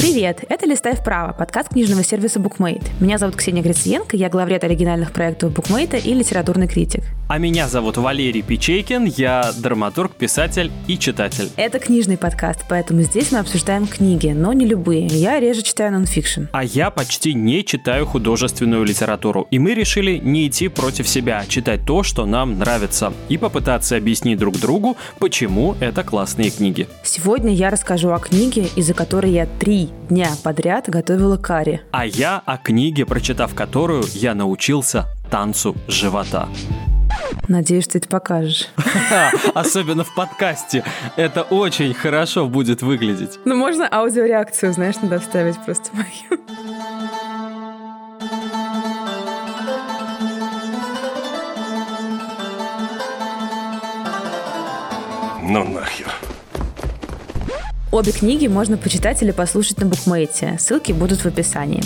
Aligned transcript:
Привет, 0.00 0.44
это 0.48 0.64
«Листай 0.64 0.96
вправо», 0.96 1.34
подкаст 1.34 1.68
книжного 1.68 2.02
сервиса 2.02 2.38
BookMate. 2.40 2.88
Меня 3.00 3.18
зовут 3.18 3.36
Ксения 3.36 3.62
Гриценко, 3.62 4.16
я 4.16 4.30
главред 4.30 4.64
оригинальных 4.64 5.12
проектов 5.12 5.52
BookMate 5.52 6.00
и 6.00 6.14
литературный 6.14 6.68
критик. 6.68 7.02
А 7.30 7.38
меня 7.38 7.68
зовут 7.68 7.96
Валерий 7.96 8.42
Печейкин, 8.42 9.04
я 9.04 9.52
драматург, 9.56 10.16
писатель 10.16 10.72
и 10.88 10.98
читатель. 10.98 11.48
Это 11.54 11.78
книжный 11.78 12.18
подкаст, 12.18 12.64
поэтому 12.68 13.02
здесь 13.02 13.30
мы 13.30 13.38
обсуждаем 13.38 13.86
книги, 13.86 14.30
но 14.34 14.52
не 14.52 14.66
любые. 14.66 15.06
Я 15.06 15.38
реже 15.38 15.62
читаю 15.62 15.92
нонфикшн. 15.92 16.46
А 16.50 16.64
я 16.64 16.90
почти 16.90 17.34
не 17.34 17.64
читаю 17.64 18.04
художественную 18.04 18.82
литературу. 18.82 19.46
И 19.52 19.60
мы 19.60 19.74
решили 19.74 20.18
не 20.18 20.48
идти 20.48 20.66
против 20.66 21.06
себя, 21.08 21.38
а 21.38 21.46
читать 21.46 21.86
то, 21.86 22.02
что 22.02 22.26
нам 22.26 22.58
нравится, 22.58 23.12
и 23.28 23.38
попытаться 23.38 23.96
объяснить 23.96 24.40
друг 24.40 24.58
другу, 24.58 24.96
почему 25.20 25.76
это 25.78 26.02
классные 26.02 26.50
книги. 26.50 26.88
Сегодня 27.04 27.54
я 27.54 27.70
расскажу 27.70 28.10
о 28.10 28.18
книге, 28.18 28.66
из-за 28.74 28.92
которой 28.92 29.30
я 29.30 29.46
три 29.46 29.90
дня 30.08 30.30
подряд 30.42 30.88
готовила 30.88 31.36
карри. 31.36 31.80
А 31.92 32.04
я 32.04 32.42
о 32.44 32.56
книге, 32.56 33.06
прочитав 33.06 33.54
которую, 33.54 34.02
я 34.14 34.34
научился 34.34 35.06
танцу 35.30 35.76
живота. 35.86 36.48
Надеюсь, 37.48 37.88
ты 37.88 37.98
это 37.98 38.08
покажешь. 38.08 38.68
Особенно 39.54 40.04
в 40.04 40.14
подкасте. 40.14 40.84
Это 41.16 41.42
очень 41.42 41.92
хорошо 41.94 42.46
будет 42.46 42.82
выглядеть. 42.82 43.38
Ну, 43.44 43.56
можно 43.56 43.88
аудиореакцию, 43.90 44.72
знаешь, 44.72 44.96
надо 45.02 45.18
вставить 45.18 45.58
просто 45.64 45.90
мою. 45.92 46.40
Ну 55.42 55.64
нахер. 55.64 56.06
Обе 57.90 58.12
книги 58.12 58.46
можно 58.46 58.76
почитать 58.76 59.20
или 59.20 59.32
послушать 59.32 59.78
на 59.78 59.86
букмейте. 59.86 60.56
Ссылки 60.60 60.92
будут 60.92 61.22
в 61.22 61.26
описании. 61.26 61.82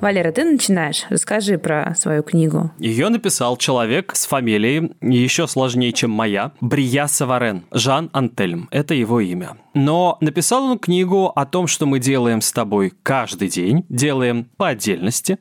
Валера, 0.00 0.32
ты 0.32 0.44
начинаешь. 0.44 1.04
Расскажи 1.10 1.58
про 1.58 1.94
свою 1.94 2.22
книгу. 2.22 2.70
Ее 2.78 3.08
написал 3.10 3.56
человек 3.56 4.16
с 4.16 4.26
фамилией 4.26 4.92
еще 5.02 5.46
сложнее, 5.46 5.92
чем 5.92 6.10
моя. 6.10 6.52
Брия 6.60 7.06
Саварен. 7.06 7.64
Жан 7.70 8.08
Антельм. 8.12 8.68
Это 8.70 8.94
его 8.94 9.20
имя. 9.20 9.56
Но 9.74 10.16
написал 10.20 10.64
он 10.64 10.78
книгу 10.78 11.26
о 11.26 11.44
том, 11.46 11.66
что 11.66 11.86
мы 11.86 11.98
делаем 11.98 12.40
с 12.40 12.50
тобой 12.50 12.92
каждый 13.02 13.48
день, 13.48 13.84
делаем 13.88 14.48
по 14.56 14.68
отдельности. 14.68 15.38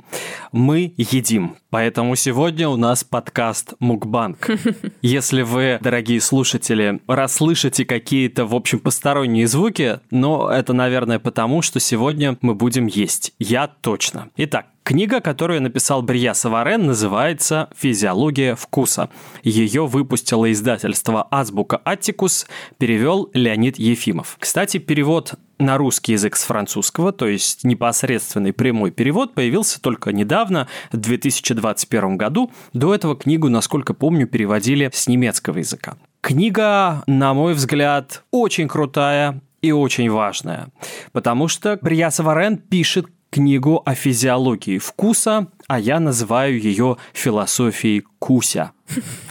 Мы 0.52 0.94
едим. 0.98 1.56
Поэтому 1.70 2.16
сегодня 2.16 2.67
у 2.67 2.78
нас 2.78 3.03
подкаст 3.03 3.75
Мукбанк. 3.80 4.50
Если 5.03 5.44
вы, 5.44 5.78
дорогие 5.81 6.20
слушатели, 6.20 7.00
расслышите 7.08 7.86
какие-то, 7.86 8.45
в 8.45 8.56
общем, 8.56 8.80
посторонние 8.80 9.48
звуки, 9.48 10.00
но 10.09 10.50
это, 10.50 10.73
наверное, 10.73 11.20
потому, 11.20 11.61
что 11.61 11.80
сегодня 11.80 12.38
мы 12.42 12.56
будем 12.56 12.88
есть. 12.88 13.34
Я 13.38 13.67
точно. 13.67 14.30
Итак, 14.36 14.66
Книга, 14.89 15.22
которую 15.22 15.61
написал 15.61 16.02
Брия 16.02 16.34
Саварен, 16.34 16.88
называется 16.88 17.70
«Физиология 17.78 18.56
вкуса». 18.56 19.11
Ее 19.44 19.86
выпустило 19.86 20.52
издательство 20.52 21.28
«Азбука 21.30 21.78
Аттикус», 21.83 22.48
перевел 22.80 23.30
Леонид 23.36 23.78
Ефимов. 23.78 24.38
Кстати, 24.39 24.80
перевод 24.80 25.36
на 25.60 25.78
русский 25.78 26.14
язык 26.14 26.36
с 26.36 26.44
французского, 26.44 27.12
то 27.12 27.28
есть 27.28 27.64
непосредственный 27.64 28.54
прямой 28.54 28.92
перевод, 28.92 29.34
появился 29.34 29.82
только 29.82 30.12
недавно, 30.12 30.68
в 30.92 30.98
2021 30.98 32.18
году. 32.18 32.52
До 32.74 32.96
этого 32.96 33.16
книгу, 33.16 33.50
насколько 33.50 33.94
помню, 33.94 34.26
переводили 34.26 34.90
с 34.92 35.08
немецкого 35.08 35.60
языка. 35.60 35.98
Книга, 36.22 37.04
на 37.08 37.34
мой 37.34 37.54
взгляд, 37.54 38.24
очень 38.32 38.68
крутая, 38.68 39.42
и 39.62 39.72
очень 39.72 40.10
важная, 40.10 40.70
потому 41.12 41.48
что 41.48 41.78
Брия 41.82 42.10
Саварен 42.10 42.58
пишет 42.58 43.08
книгу 43.30 43.82
о 43.86 43.94
физиологии 43.94 44.78
вкуса, 44.78 45.48
а 45.70 45.80
я 45.80 46.00
называю 46.00 46.60
ее 46.60 46.98
философией 47.14 48.04
Куся. 48.18 48.72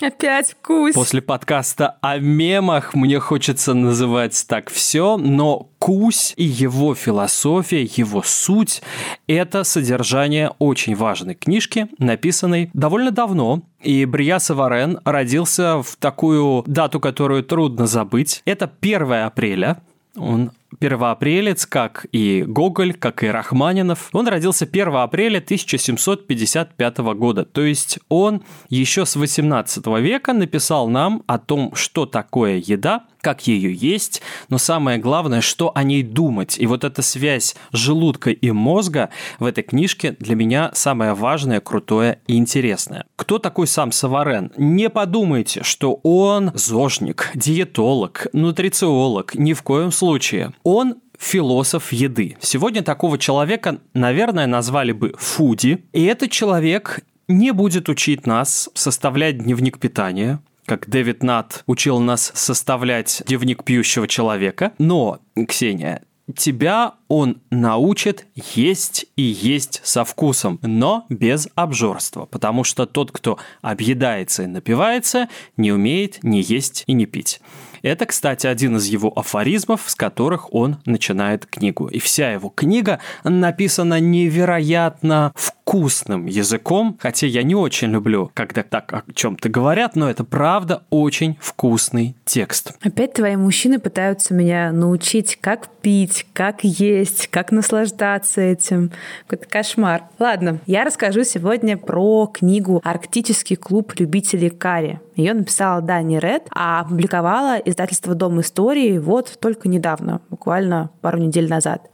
Опять 0.00 0.54
Кусь. 0.62 0.94
После 0.94 1.20
подкаста 1.20 1.96
о 2.00 2.18
мемах 2.18 2.94
мне 2.94 3.18
хочется 3.18 3.74
называть 3.74 4.44
так 4.46 4.70
все, 4.70 5.16
но 5.16 5.68
Кусь 5.80 6.34
и 6.36 6.44
его 6.44 6.94
философия, 6.94 7.82
его 7.82 8.22
суть– 8.24 8.82
это 9.26 9.64
содержание 9.64 10.52
очень 10.60 10.94
важной 10.94 11.34
книжки, 11.34 11.88
написанной 11.98 12.70
довольно 12.72 13.10
давно, 13.10 13.62
и 13.82 14.04
Брия 14.04 14.38
Саварен 14.38 15.00
родился 15.04 15.82
в 15.82 15.96
такую 15.96 16.62
дату, 16.68 17.00
которую 17.00 17.42
трудно 17.42 17.88
забыть. 17.88 18.42
Это 18.44 18.70
1 18.80 19.12
апреля 19.12 19.82
он 20.18 20.52
первоапрелец, 20.78 21.66
как 21.66 22.06
и 22.12 22.44
Гоголь, 22.46 22.94
как 22.94 23.22
и 23.22 23.28
Рахманинов. 23.28 24.10
Он 24.12 24.28
родился 24.28 24.64
1 24.64 24.88
апреля 24.96 25.38
1755 25.38 26.98
года, 26.98 27.44
то 27.44 27.62
есть 27.62 27.98
он 28.08 28.42
еще 28.68 29.06
с 29.06 29.16
18 29.16 29.86
века 30.00 30.32
написал 30.32 30.88
нам 30.88 31.22
о 31.26 31.38
том, 31.38 31.74
что 31.74 32.06
такое 32.06 32.56
еда, 32.56 33.04
как 33.28 33.46
ее 33.46 33.74
есть, 33.74 34.22
но 34.48 34.56
самое 34.56 34.96
главное, 34.96 35.42
что 35.42 35.70
о 35.74 35.82
ней 35.82 36.02
думать. 36.02 36.58
И 36.58 36.64
вот 36.64 36.82
эта 36.82 37.02
связь 37.02 37.56
желудка 37.72 38.30
и 38.30 38.50
мозга 38.52 39.10
в 39.38 39.44
этой 39.44 39.62
книжке 39.62 40.16
для 40.18 40.34
меня 40.34 40.70
самое 40.72 41.12
важное, 41.12 41.60
крутое 41.60 42.20
и 42.26 42.38
интересное. 42.38 43.04
Кто 43.16 43.38
такой 43.38 43.66
сам 43.66 43.92
Саварен? 43.92 44.50
Не 44.56 44.88
подумайте, 44.88 45.62
что 45.62 46.00
он 46.04 46.52
зожник, 46.54 47.30
диетолог, 47.34 48.28
нутрициолог, 48.32 49.34
ни 49.34 49.52
в 49.52 49.62
коем 49.62 49.92
случае. 49.92 50.54
Он 50.62 50.94
философ 51.18 51.92
еды. 51.92 52.38
Сегодня 52.40 52.82
такого 52.82 53.18
человека, 53.18 53.78
наверное, 53.92 54.46
назвали 54.46 54.92
бы 54.92 55.12
фуди. 55.18 55.84
И 55.92 56.02
этот 56.04 56.30
человек 56.30 57.00
не 57.28 57.52
будет 57.52 57.90
учить 57.90 58.26
нас 58.26 58.70
составлять 58.72 59.36
дневник 59.36 59.78
питания, 59.78 60.40
как 60.68 60.88
Дэвид 60.88 61.22
Нат 61.22 61.64
учил 61.66 61.98
нас 61.98 62.30
составлять 62.34 63.22
дневник 63.26 63.64
пьющего 63.64 64.06
человека. 64.06 64.72
Но, 64.78 65.20
Ксения, 65.48 66.02
тебя 66.36 66.92
он 67.08 67.40
научит 67.50 68.26
есть 68.34 69.06
и 69.16 69.22
есть 69.22 69.80
со 69.82 70.04
вкусом, 70.04 70.58
но 70.62 71.06
без 71.08 71.48
обжорства, 71.54 72.26
потому 72.26 72.64
что 72.64 72.84
тот, 72.84 73.12
кто 73.12 73.38
объедается 73.62 74.42
и 74.42 74.46
напивается, 74.46 75.28
не 75.56 75.72
умеет 75.72 76.22
ни 76.22 76.44
есть 76.46 76.84
и 76.86 76.92
не 76.92 77.06
пить. 77.06 77.40
Это, 77.82 78.06
кстати, 78.06 78.46
один 78.46 78.76
из 78.76 78.86
его 78.86 79.16
афоризмов, 79.16 79.84
с 79.86 79.94
которых 79.94 80.52
он 80.52 80.78
начинает 80.84 81.46
книгу. 81.46 81.86
И 81.86 81.98
вся 81.98 82.32
его 82.32 82.48
книга 82.48 82.98
написана 83.24 84.00
невероятно 84.00 85.32
вкусным 85.68 86.24
языком, 86.24 86.96
хотя 86.98 87.26
я 87.26 87.42
не 87.42 87.54
очень 87.54 87.88
люблю, 87.90 88.30
когда 88.32 88.62
так 88.62 88.90
о 88.90 89.02
чем-то 89.12 89.50
говорят, 89.50 89.96
но 89.96 90.08
это 90.08 90.24
правда 90.24 90.84
очень 90.88 91.36
вкусный 91.42 92.16
текст. 92.24 92.72
Опять 92.80 93.12
твои 93.12 93.36
мужчины 93.36 93.78
пытаются 93.78 94.32
меня 94.32 94.72
научить, 94.72 95.36
как 95.38 95.68
пить, 95.82 96.24
как 96.32 96.64
есть, 96.64 97.28
как 97.28 97.52
наслаждаться 97.52 98.40
этим. 98.40 98.92
Какой-то 99.26 99.46
кошмар. 99.46 100.04
Ладно, 100.18 100.58
я 100.64 100.84
расскажу 100.84 101.22
сегодня 101.22 101.76
про 101.76 102.30
книгу 102.32 102.80
«Арктический 102.82 103.56
клуб 103.56 103.92
любителей 103.98 104.48
карри». 104.48 105.00
Ее 105.16 105.34
написала 105.34 105.82
Дани 105.82 106.16
Ред, 106.16 106.44
а 106.50 106.80
опубликовала 106.80 107.58
издательство 107.58 108.14
«Дом 108.14 108.40
истории» 108.40 108.96
вот 108.96 109.36
только 109.38 109.68
недавно, 109.68 110.22
буквально 110.30 110.88
пару 111.02 111.18
недель 111.18 111.46
назад. 111.50 111.90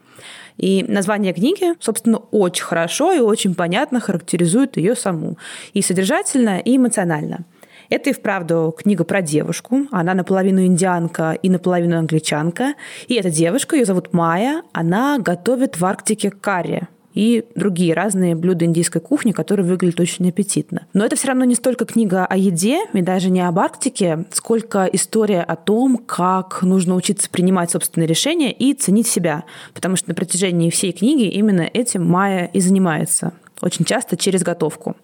И 0.57 0.85
название 0.87 1.33
книги, 1.33 1.75
собственно, 1.81 2.19
очень 2.31 2.65
хорошо 2.65 3.13
и 3.13 3.21
очень 3.21 3.55
понятно 3.55 4.01
характеризует 4.01 4.77
ее 4.77 4.95
саму. 4.95 5.37
И 5.73 5.83
содержательно, 5.83 6.59
и 6.59 6.77
эмоционально. 6.77 7.45
Это 7.91 8.11
и 8.11 8.13
вправду 8.13 8.75
книга 8.77 9.05
про 9.05 9.21
девушку. 9.21 9.87
Она 9.91 10.15
наполовину 10.15 10.65
индианка 10.65 11.33
и 11.33 11.51
наполовину 11.51 11.99
англичанка. 11.99 12.75
И 13.09 13.15
эта 13.15 13.31
девушка, 13.31 13.77
ее 13.77 13.85
зовут 13.85 14.13
Майя, 14.13 14.63
она 14.73 15.19
готовит 15.19 15.79
в 15.79 15.85
Арктике 15.85 16.31
карри 16.31 16.89
и 17.15 17.45
другие 17.55 17.95
разные 17.95 18.35
блюда 18.35 18.65
индийской 18.65 19.01
кухни, 19.01 19.33
которые 19.33 19.67
выглядят 19.67 20.01
очень 20.01 20.29
аппетитно. 20.29 20.87
Но 20.93 21.05
это 21.05 21.17
все 21.17 21.29
равно 21.29 21.45
не 21.45 21.55
столько 21.55 21.85
книга 21.85 22.27
о 22.27 22.37
еде 22.37 22.81
и 22.93 23.03
даже 23.03 23.31
не 23.31 23.41
об 23.41 23.59
Арктике, 23.59 24.27
сколько 24.33 24.85
история 24.93 25.43
о 25.43 25.57
том, 25.57 25.99
как 25.99 26.63
нужно 26.63 26.95
учиться 26.95 27.31
принимать 27.31 27.71
собственные 27.71 28.09
решения 28.09 28.53
и 28.53 28.75
ценить 28.75 29.07
себя. 29.07 29.45
Потому 29.73 29.97
что 29.97 30.09
на 30.09 30.15
протяжении 30.15 30.71
всей 30.71 30.93
книги 30.93 31.29
именно 31.29 31.63
этим 31.63 32.05
Майя 32.07 32.51
и 32.53 32.61
занимается 32.61 33.33
очень 33.61 33.85
часто 33.85 34.17
через 34.17 34.43
готовку. 34.43 34.97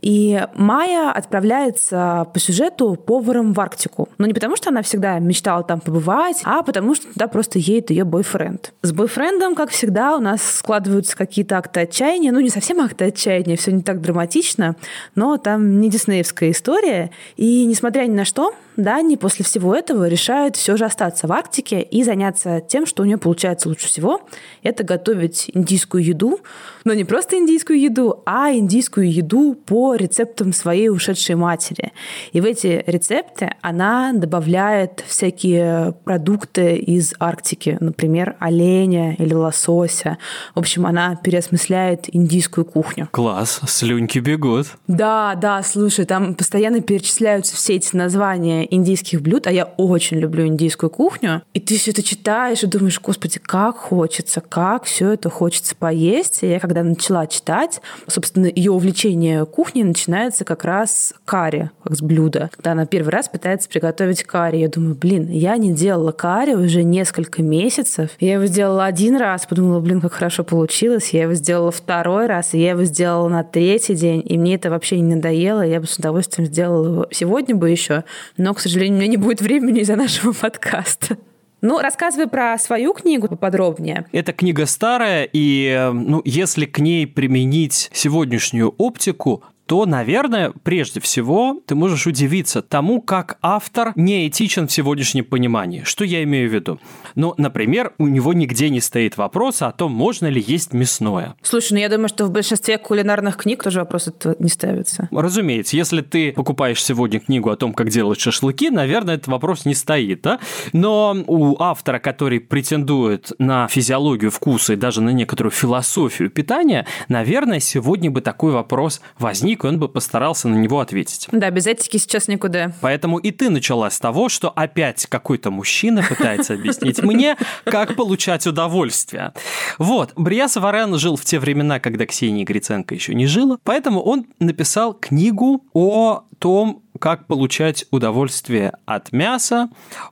И 0.00 0.40
Майя 0.54 1.10
отправляется 1.10 2.26
по 2.32 2.38
сюжету 2.38 2.96
поваром 2.96 3.52
в 3.52 3.60
Арктику. 3.60 4.08
Но 4.18 4.26
не 4.26 4.34
потому, 4.34 4.56
что 4.56 4.70
она 4.70 4.82
всегда 4.82 5.18
мечтала 5.18 5.62
там 5.64 5.80
побывать, 5.80 6.40
а 6.44 6.62
потому 6.62 6.94
что 6.94 7.12
туда 7.12 7.28
просто 7.28 7.58
едет 7.58 7.90
ее 7.90 8.04
бойфренд. 8.04 8.72
С 8.82 8.92
бойфрендом, 8.92 9.54
как 9.54 9.70
всегда, 9.70 10.16
у 10.16 10.20
нас 10.20 10.42
складываются 10.42 11.16
какие-то 11.16 11.58
акты 11.58 11.80
отчаяния. 11.80 12.32
Ну, 12.32 12.40
не 12.40 12.50
совсем 12.50 12.80
акты 12.80 13.06
отчаяния, 13.06 13.56
все 13.56 13.72
не 13.72 13.82
так 13.82 14.00
драматично, 14.00 14.76
но 15.14 15.36
там 15.36 15.80
не 15.80 15.90
диснеевская 15.90 16.50
история. 16.50 17.10
И 17.36 17.64
несмотря 17.64 18.02
ни 18.02 18.14
на 18.14 18.24
что, 18.24 18.54
Дани 18.76 19.14
после 19.16 19.44
всего 19.44 19.74
этого 19.74 20.08
решает 20.08 20.56
все 20.56 20.76
же 20.76 20.84
остаться 20.84 21.26
в 21.28 21.32
Арктике 21.32 21.80
и 21.80 22.02
заняться 22.02 22.60
тем, 22.60 22.86
что 22.86 23.02
у 23.02 23.06
нее 23.06 23.18
получается 23.18 23.68
лучше 23.68 23.86
всего. 23.86 24.22
Это 24.62 24.82
готовить 24.82 25.50
индийскую 25.54 26.02
еду, 26.02 26.40
но 26.84 26.92
не 26.92 27.04
просто 27.04 27.36
индийскую 27.38 27.80
еду, 27.80 27.93
а 28.26 28.52
индийскую 28.52 29.12
еду 29.12 29.54
по 29.54 29.94
рецептам 29.94 30.52
своей 30.52 30.88
ушедшей 30.88 31.34
матери. 31.34 31.92
И 32.32 32.40
в 32.40 32.44
эти 32.44 32.82
рецепты 32.86 33.52
она 33.60 34.12
добавляет 34.12 35.04
всякие 35.06 35.94
продукты 36.04 36.76
из 36.76 37.14
Арктики, 37.18 37.76
например, 37.80 38.36
оленя 38.38 39.14
или 39.14 39.34
лосося. 39.34 40.18
В 40.54 40.58
общем, 40.58 40.86
она 40.86 41.16
переосмысляет 41.16 42.14
индийскую 42.14 42.64
кухню. 42.64 43.08
Класс, 43.10 43.60
слюньки 43.66 44.18
бегут. 44.18 44.66
Да, 44.86 45.34
да, 45.34 45.62
слушай, 45.62 46.04
там 46.04 46.34
постоянно 46.34 46.80
перечисляются 46.80 47.56
все 47.56 47.74
эти 47.74 47.96
названия 47.96 48.66
индийских 48.74 49.22
блюд, 49.22 49.46
а 49.46 49.52
я 49.52 49.64
очень 49.64 50.18
люблю 50.18 50.46
индийскую 50.46 50.90
кухню. 50.90 51.42
И 51.52 51.60
ты 51.60 51.78
все 51.78 51.90
это 51.90 52.02
читаешь 52.02 52.62
и 52.62 52.66
думаешь, 52.66 53.00
господи, 53.00 53.38
как 53.38 53.76
хочется, 53.76 54.40
как 54.40 54.84
все 54.84 55.12
это 55.12 55.30
хочется 55.30 55.74
поесть. 55.76 56.42
И 56.42 56.48
я 56.48 56.60
когда 56.60 56.82
начала 56.82 57.26
читать, 57.26 57.80
собственно, 58.06 58.46
ее 58.46 58.72
увлечение 58.72 59.44
кухней 59.46 59.84
начинается 59.84 60.44
как 60.44 60.64
раз 60.64 61.14
карри, 61.24 61.70
как 61.82 61.96
с 61.96 62.02
блюда. 62.02 62.50
Когда 62.54 62.72
она 62.72 62.86
первый 62.86 63.10
раз 63.10 63.28
пытается 63.28 63.68
приготовить 63.68 64.22
карри, 64.24 64.58
я 64.58 64.68
думаю, 64.68 64.94
блин, 64.94 65.28
я 65.28 65.56
не 65.56 65.72
делала 65.72 66.12
карри 66.12 66.54
уже 66.54 66.82
несколько 66.82 67.42
месяцев. 67.42 68.10
Я 68.20 68.34
его 68.34 68.46
сделала 68.46 68.84
один 68.84 69.16
раз, 69.16 69.46
подумала, 69.46 69.80
блин, 69.80 70.00
как 70.00 70.12
хорошо 70.12 70.44
получилось. 70.44 71.10
Я 71.10 71.22
его 71.22 71.34
сделала 71.34 71.70
второй 71.70 72.26
раз, 72.26 72.54
и 72.54 72.58
я 72.58 72.70
его 72.70 72.84
сделала 72.84 73.28
на 73.28 73.44
третий 73.44 73.94
день, 73.94 74.22
и 74.24 74.38
мне 74.38 74.54
это 74.54 74.70
вообще 74.70 75.00
не 75.00 75.14
надоело. 75.14 75.62
Я 75.62 75.80
бы 75.80 75.86
с 75.86 75.96
удовольствием 75.98 76.46
сделала 76.46 76.84
его 76.84 77.06
сегодня 77.10 77.56
бы 77.56 77.70
еще, 77.70 78.04
но, 78.36 78.54
к 78.54 78.60
сожалению, 78.60 78.94
у 78.94 79.00
меня 79.00 79.10
не 79.10 79.16
будет 79.16 79.40
времени 79.40 79.80
из-за 79.80 79.96
нашего 79.96 80.32
подкаста. 80.40 81.16
Ну, 81.64 81.78
рассказывай 81.78 82.26
про 82.26 82.58
свою 82.58 82.92
книгу 82.92 83.26
поподробнее. 83.26 84.04
Эта 84.12 84.34
книга 84.34 84.66
старая, 84.66 85.26
и 85.32 85.90
ну, 85.94 86.20
если 86.26 86.66
к 86.66 86.78
ней 86.78 87.06
применить 87.06 87.88
сегодняшнюю 87.94 88.74
оптику, 88.76 89.42
то, 89.66 89.86
наверное, 89.86 90.52
прежде 90.62 91.00
всего 91.00 91.60
ты 91.66 91.74
можешь 91.74 92.06
удивиться 92.06 92.62
тому, 92.62 93.00
как 93.00 93.38
автор 93.42 93.92
не 93.96 94.28
этичен 94.28 94.68
в 94.68 94.72
сегодняшнем 94.72 95.24
понимании. 95.24 95.82
Что 95.84 96.04
я 96.04 96.22
имею 96.22 96.50
в 96.50 96.52
виду? 96.52 96.80
Ну, 97.14 97.34
например, 97.38 97.94
у 97.98 98.06
него 98.06 98.32
нигде 98.32 98.68
не 98.68 98.80
стоит 98.80 99.16
вопроса 99.16 99.68
о 99.68 99.72
том, 99.72 99.92
можно 99.92 100.26
ли 100.26 100.42
есть 100.46 100.72
мясное. 100.72 101.34
Слушай, 101.42 101.74
ну 101.74 101.78
я 101.78 101.88
думаю, 101.88 102.08
что 102.08 102.26
в 102.26 102.30
большинстве 102.30 102.78
кулинарных 102.78 103.36
книг 103.36 103.62
тоже 103.62 103.80
вопрос 103.80 104.08
этого 104.08 104.36
не 104.38 104.48
ставится. 104.48 105.08
Разумеется, 105.10 105.76
если 105.76 106.02
ты 106.02 106.32
покупаешь 106.32 106.82
сегодня 106.82 107.20
книгу 107.20 107.50
о 107.50 107.56
том, 107.56 107.72
как 107.72 107.88
делать 107.88 108.20
шашлыки, 108.20 108.70
наверное, 108.70 109.14
этот 109.14 109.28
вопрос 109.28 109.64
не 109.64 109.74
стоит, 109.74 110.22
да? 110.22 110.40
Но 110.72 111.16
у 111.26 111.56
автора, 111.60 111.98
который 111.98 112.40
претендует 112.40 113.32
на 113.38 113.68
физиологию 113.68 114.30
вкуса 114.30 114.74
и 114.74 114.76
даже 114.76 115.00
на 115.00 115.10
некоторую 115.10 115.52
философию 115.52 116.30
питания, 116.30 116.86
наверное, 117.08 117.60
сегодня 117.60 118.10
бы 118.10 118.20
такой 118.20 118.52
вопрос 118.52 119.00
возник 119.18 119.53
и 119.62 119.66
он 119.66 119.78
бы 119.78 119.88
постарался 119.88 120.48
на 120.48 120.56
него 120.56 120.80
ответить. 120.80 121.28
Да, 121.30 121.50
без 121.50 121.66
этики 121.66 121.98
сейчас 121.98 122.26
никуда. 122.26 122.72
Поэтому 122.80 123.18
и 123.18 123.30
ты 123.30 123.50
начала 123.50 123.90
с 123.90 124.00
того, 124.00 124.28
что 124.28 124.50
опять 124.50 125.06
какой-то 125.06 125.50
мужчина 125.50 126.02
пытается 126.08 126.54
объяснить 126.54 127.02
мне, 127.02 127.36
как 127.64 127.94
получать 127.94 128.46
удовольствие. 128.46 129.32
Вот, 129.78 130.12
Брия 130.16 130.48
Саварен 130.48 130.98
жил 130.98 131.16
в 131.16 131.24
те 131.24 131.38
времена, 131.38 131.78
когда 131.78 132.06
Ксения 132.06 132.44
Гриценко 132.44 132.94
еще 132.94 133.14
не 133.14 133.26
жила, 133.26 133.58
поэтому 133.62 134.00
он 134.00 134.26
написал 134.38 134.94
книгу 134.94 135.64
о 135.72 136.24
том, 136.38 136.82
как 136.98 137.26
получать 137.26 137.86
удовольствие 137.90 138.72
от 138.86 139.12
мяса, 139.12 139.68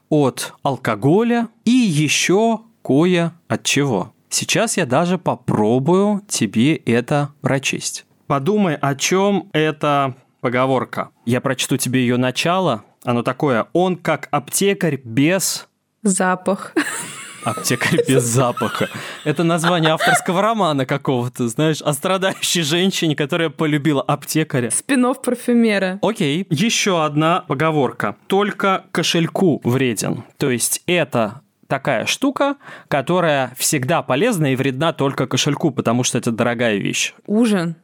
от 0.09 0.53
алкоголя 0.63 1.47
и 1.65 1.71
еще 1.71 2.61
кое 2.83 3.33
от 3.47 3.63
чего. 3.63 4.13
Сейчас 4.29 4.77
я 4.77 4.85
даже 4.85 5.17
попробую 5.17 6.23
тебе 6.27 6.75
это 6.75 7.29
прочесть. 7.41 8.05
Подумай, 8.27 8.75
о 8.75 8.95
чем 8.95 9.49
эта 9.53 10.15
поговорка. 10.41 11.09
Я 11.25 11.41
прочту 11.41 11.77
тебе 11.77 12.01
ее 12.01 12.17
начало. 12.17 12.83
Оно 13.03 13.23
такое. 13.23 13.67
Он 13.73 13.95
как 13.95 14.27
аптекарь 14.31 14.99
без... 15.03 15.67
Запах. 16.03 16.73
Аптекарь 17.43 18.05
без 18.07 18.23
запаха. 18.23 18.89
Это 19.25 19.43
название 19.43 19.91
авторского 19.91 20.41
романа 20.41 20.85
какого-то, 20.85 21.47
знаешь, 21.47 21.81
о 21.81 21.93
страдающей 21.93 22.61
женщине, 22.61 23.15
которая 23.15 23.49
полюбила 23.49 24.01
аптекаря. 24.01 24.69
Спинов 24.69 25.21
парфюмера. 25.21 25.99
Окей, 26.01 26.45
еще 26.49 27.03
одна 27.03 27.43
поговорка. 27.47 28.15
Только 28.27 28.85
кошельку 28.91 29.61
вреден. 29.63 30.23
То 30.37 30.49
есть 30.51 30.83
это 30.87 31.41
такая 31.67 32.05
штука, 32.05 32.55
которая 32.87 33.53
всегда 33.57 34.01
полезна 34.01 34.53
и 34.53 34.55
вредна 34.55 34.93
только 34.93 35.27
кошельку, 35.27 35.71
потому 35.71 36.03
что 36.03 36.17
это 36.17 36.31
дорогая 36.31 36.77
вещь. 36.77 37.13
Ужин 37.25 37.75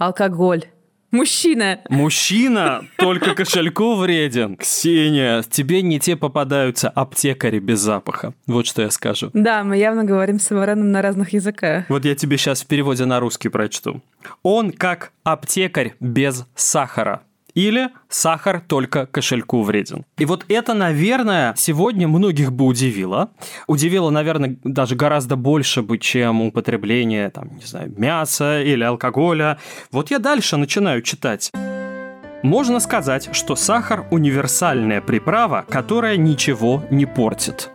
Алкоголь. 0.00 0.64
Мужчина. 1.10 1.80
Мужчина 1.90 2.86
только 2.96 3.34
кошельку 3.34 3.96
вреден. 3.96 4.56
Ксения, 4.56 5.42
тебе 5.42 5.82
не 5.82 6.00
те 6.00 6.16
попадаются 6.16 6.88
аптекари 6.88 7.58
без 7.58 7.80
запаха. 7.80 8.32
Вот 8.46 8.66
что 8.66 8.80
я 8.80 8.90
скажу. 8.90 9.28
Да, 9.34 9.62
мы 9.62 9.76
явно 9.76 10.04
говорим 10.04 10.40
с 10.40 10.48
Вареном 10.48 10.90
на 10.90 11.02
разных 11.02 11.34
языках. 11.34 11.84
Вот 11.90 12.06
я 12.06 12.14
тебе 12.14 12.38
сейчас 12.38 12.62
в 12.62 12.66
переводе 12.66 13.04
на 13.04 13.20
русский 13.20 13.50
прочту. 13.50 14.00
Он 14.42 14.72
как 14.72 15.12
аптекарь 15.22 15.96
без 16.00 16.46
сахара. 16.54 17.20
Или 17.60 17.90
сахар 18.08 18.62
только 18.66 19.04
кошельку 19.04 19.62
вреден. 19.62 20.06
И 20.16 20.24
вот 20.24 20.46
это, 20.48 20.72
наверное, 20.72 21.52
сегодня 21.58 22.08
многих 22.08 22.52
бы 22.52 22.64
удивило. 22.64 23.32
Удивило, 23.66 24.08
наверное, 24.08 24.56
даже 24.64 24.96
гораздо 24.96 25.36
больше 25.36 25.82
бы, 25.82 25.98
чем 25.98 26.40
употребление, 26.40 27.28
там, 27.28 27.50
не 27.56 27.66
знаю, 27.66 27.92
мяса 27.98 28.62
или 28.62 28.82
алкоголя. 28.82 29.58
Вот 29.92 30.10
я 30.10 30.18
дальше 30.18 30.56
начинаю 30.56 31.02
читать. 31.02 31.50
Можно 32.42 32.80
сказать, 32.80 33.28
что 33.32 33.56
сахар– 33.56 34.06
универсальная 34.10 35.02
приправа, 35.02 35.66
которая 35.68 36.16
ничего 36.16 36.82
не 36.90 37.04
портит. 37.04 37.68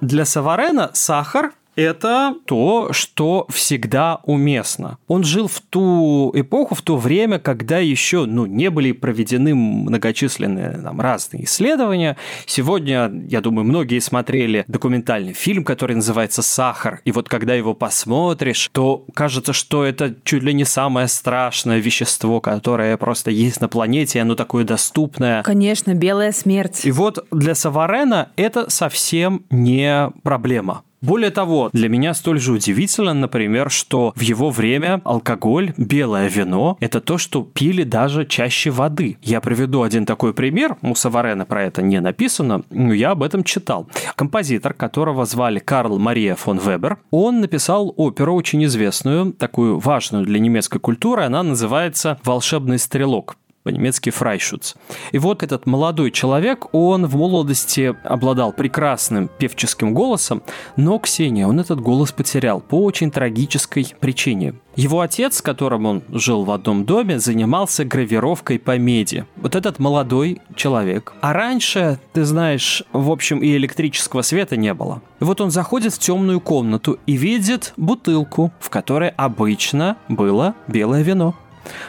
Для 0.00 0.24
Саварена 0.24 0.90
сахар 0.94 1.52
это 1.76 2.34
то, 2.46 2.92
что 2.92 3.46
всегда 3.50 4.20
уместно. 4.24 4.98
Он 5.08 5.24
жил 5.24 5.48
в 5.48 5.60
ту 5.60 6.30
эпоху, 6.34 6.74
в 6.74 6.82
то 6.82 6.96
время, 6.96 7.38
когда 7.38 7.78
еще 7.78 8.26
ну, 8.26 8.46
не 8.46 8.70
были 8.70 8.92
проведены 8.92 9.54
многочисленные 9.54 10.80
там, 10.82 11.00
разные 11.00 11.44
исследования. 11.44 12.16
Сегодня, 12.46 13.10
я 13.28 13.40
думаю, 13.40 13.64
многие 13.64 13.98
смотрели 14.00 14.64
документальный 14.68 15.32
фильм, 15.32 15.64
который 15.64 15.96
называется 15.96 16.42
«Сахар», 16.42 17.00
и 17.04 17.12
вот 17.12 17.28
когда 17.28 17.54
его 17.54 17.74
посмотришь, 17.74 18.68
то 18.72 19.04
кажется, 19.14 19.52
что 19.52 19.84
это 19.84 20.14
чуть 20.24 20.42
ли 20.42 20.54
не 20.54 20.64
самое 20.64 21.08
страшное 21.08 21.78
вещество, 21.78 22.40
которое 22.40 22.96
просто 22.96 23.30
есть 23.30 23.60
на 23.60 23.68
планете, 23.68 24.18
и 24.18 24.22
оно 24.22 24.34
такое 24.34 24.64
доступное. 24.64 25.42
Конечно, 25.42 25.94
белая 25.94 26.32
смерть. 26.32 26.84
И 26.84 26.90
вот 26.90 27.26
для 27.30 27.54
Саварена 27.54 28.30
это 28.36 28.70
совсем 28.70 29.44
не 29.50 30.10
проблема. 30.22 30.82
Более 31.04 31.30
того, 31.30 31.68
для 31.74 31.90
меня 31.90 32.14
столь 32.14 32.40
же 32.40 32.52
удивительно, 32.52 33.12
например, 33.12 33.70
что 33.70 34.14
в 34.16 34.22
его 34.22 34.48
время 34.48 35.02
алкоголь, 35.04 35.74
белое 35.76 36.28
вино– 36.28 36.78
это 36.80 37.02
то, 37.02 37.18
что 37.18 37.42
пили 37.42 37.82
даже 37.82 38.24
чаще 38.24 38.70
воды. 38.70 39.18
Я 39.20 39.42
приведу 39.42 39.82
один 39.82 40.06
такой 40.06 40.32
пример. 40.32 40.78
У 40.80 40.94
Саварена 40.94 41.44
про 41.44 41.64
это 41.64 41.82
не 41.82 42.00
написано, 42.00 42.62
но 42.70 42.94
я 42.94 43.10
об 43.10 43.22
этом 43.22 43.44
читал. 43.44 43.86
Композитор, 44.16 44.72
которого 44.72 45.26
звали 45.26 45.58
Карл 45.58 45.98
Мария 45.98 46.36
фон 46.36 46.58
Вебер, 46.58 46.96
он 47.10 47.42
написал 47.42 47.92
оперу 47.98 48.34
очень 48.34 48.64
известную, 48.64 49.34
такую 49.34 49.78
важную 49.78 50.24
для 50.24 50.38
немецкой 50.38 50.78
культуры. 50.78 51.24
Она 51.24 51.42
называется 51.42 52.18
«Волшебный 52.24 52.78
стрелок» 52.78 53.36
по-немецки 53.64 54.10
«фрайшутс». 54.10 54.74
И 55.10 55.18
вот 55.18 55.42
этот 55.42 55.66
молодой 55.66 56.10
человек, 56.10 56.66
он 56.72 57.06
в 57.06 57.16
молодости 57.16 57.96
обладал 58.04 58.52
прекрасным 58.52 59.28
певческим 59.38 59.94
голосом, 59.94 60.42
но 60.76 60.98
Ксения, 60.98 61.48
он 61.48 61.58
этот 61.58 61.80
голос 61.80 62.12
потерял 62.12 62.60
по 62.60 62.84
очень 62.84 63.10
трагической 63.10 63.94
причине. 63.98 64.54
Его 64.76 65.00
отец, 65.00 65.38
с 65.38 65.42
которым 65.42 65.86
он 65.86 66.02
жил 66.10 66.44
в 66.44 66.50
одном 66.50 66.84
доме, 66.84 67.18
занимался 67.18 67.84
гравировкой 67.84 68.58
по 68.58 68.76
меди. 68.76 69.24
Вот 69.36 69.54
этот 69.54 69.78
молодой 69.78 70.42
человек. 70.56 71.14
А 71.20 71.32
раньше, 71.32 71.98
ты 72.12 72.24
знаешь, 72.24 72.82
в 72.92 73.10
общем, 73.10 73.38
и 73.38 73.56
электрического 73.56 74.22
света 74.22 74.56
не 74.56 74.74
было. 74.74 75.00
И 75.20 75.24
вот 75.24 75.40
он 75.40 75.50
заходит 75.50 75.94
в 75.94 75.98
темную 76.00 76.40
комнату 76.40 76.98
и 77.06 77.16
видит 77.16 77.72
бутылку, 77.76 78.52
в 78.58 78.68
которой 78.68 79.10
обычно 79.10 79.96
было 80.08 80.54
белое 80.66 81.02
вино. 81.02 81.34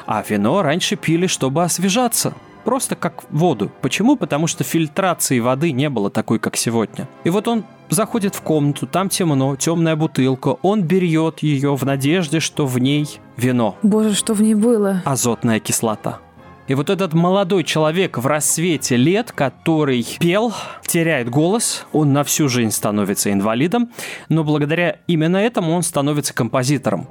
А 0.05 0.23
вино 0.27 0.61
раньше 0.61 0.95
пили, 0.95 1.27
чтобы 1.27 1.63
освежаться. 1.63 2.33
Просто 2.63 2.95
как 2.95 3.23
воду. 3.29 3.71
Почему? 3.81 4.15
Потому 4.15 4.47
что 4.47 4.63
фильтрации 4.63 5.39
воды 5.39 5.71
не 5.71 5.89
было 5.89 6.09
такой, 6.09 6.39
как 6.39 6.55
сегодня. 6.55 7.07
И 7.23 7.29
вот 7.29 7.47
он 7.47 7.63
заходит 7.89 8.33
в 8.33 8.41
комнату, 8.41 8.87
там 8.87 9.09
темно, 9.09 9.55
темная 9.55 9.95
бутылка, 9.95 10.57
он 10.63 10.81
берет 10.81 11.39
ее 11.39 11.75
в 11.75 11.85
надежде, 11.85 12.39
что 12.39 12.65
в 12.65 12.79
ней 12.79 13.19
вино. 13.37 13.77
Боже, 13.83 14.15
что 14.15 14.33
в 14.33 14.41
ней 14.41 14.55
было? 14.55 15.03
Азотная 15.05 15.59
кислота. 15.59 16.19
И 16.67 16.73
вот 16.73 16.89
этот 16.89 17.13
молодой 17.13 17.63
человек 17.63 18.17
в 18.17 18.25
рассвете 18.25 18.95
лет, 18.95 19.31
который 19.31 20.03
пел, 20.19 20.51
теряет 20.87 21.29
голос, 21.29 21.85
он 21.91 22.11
на 22.11 22.23
всю 22.23 22.49
жизнь 22.49 22.71
становится 22.71 23.31
инвалидом, 23.31 23.91
но 24.29 24.43
благодаря 24.43 24.97
именно 25.05 25.37
этому 25.37 25.73
он 25.73 25.83
становится 25.83 26.33
композитором. 26.33 27.07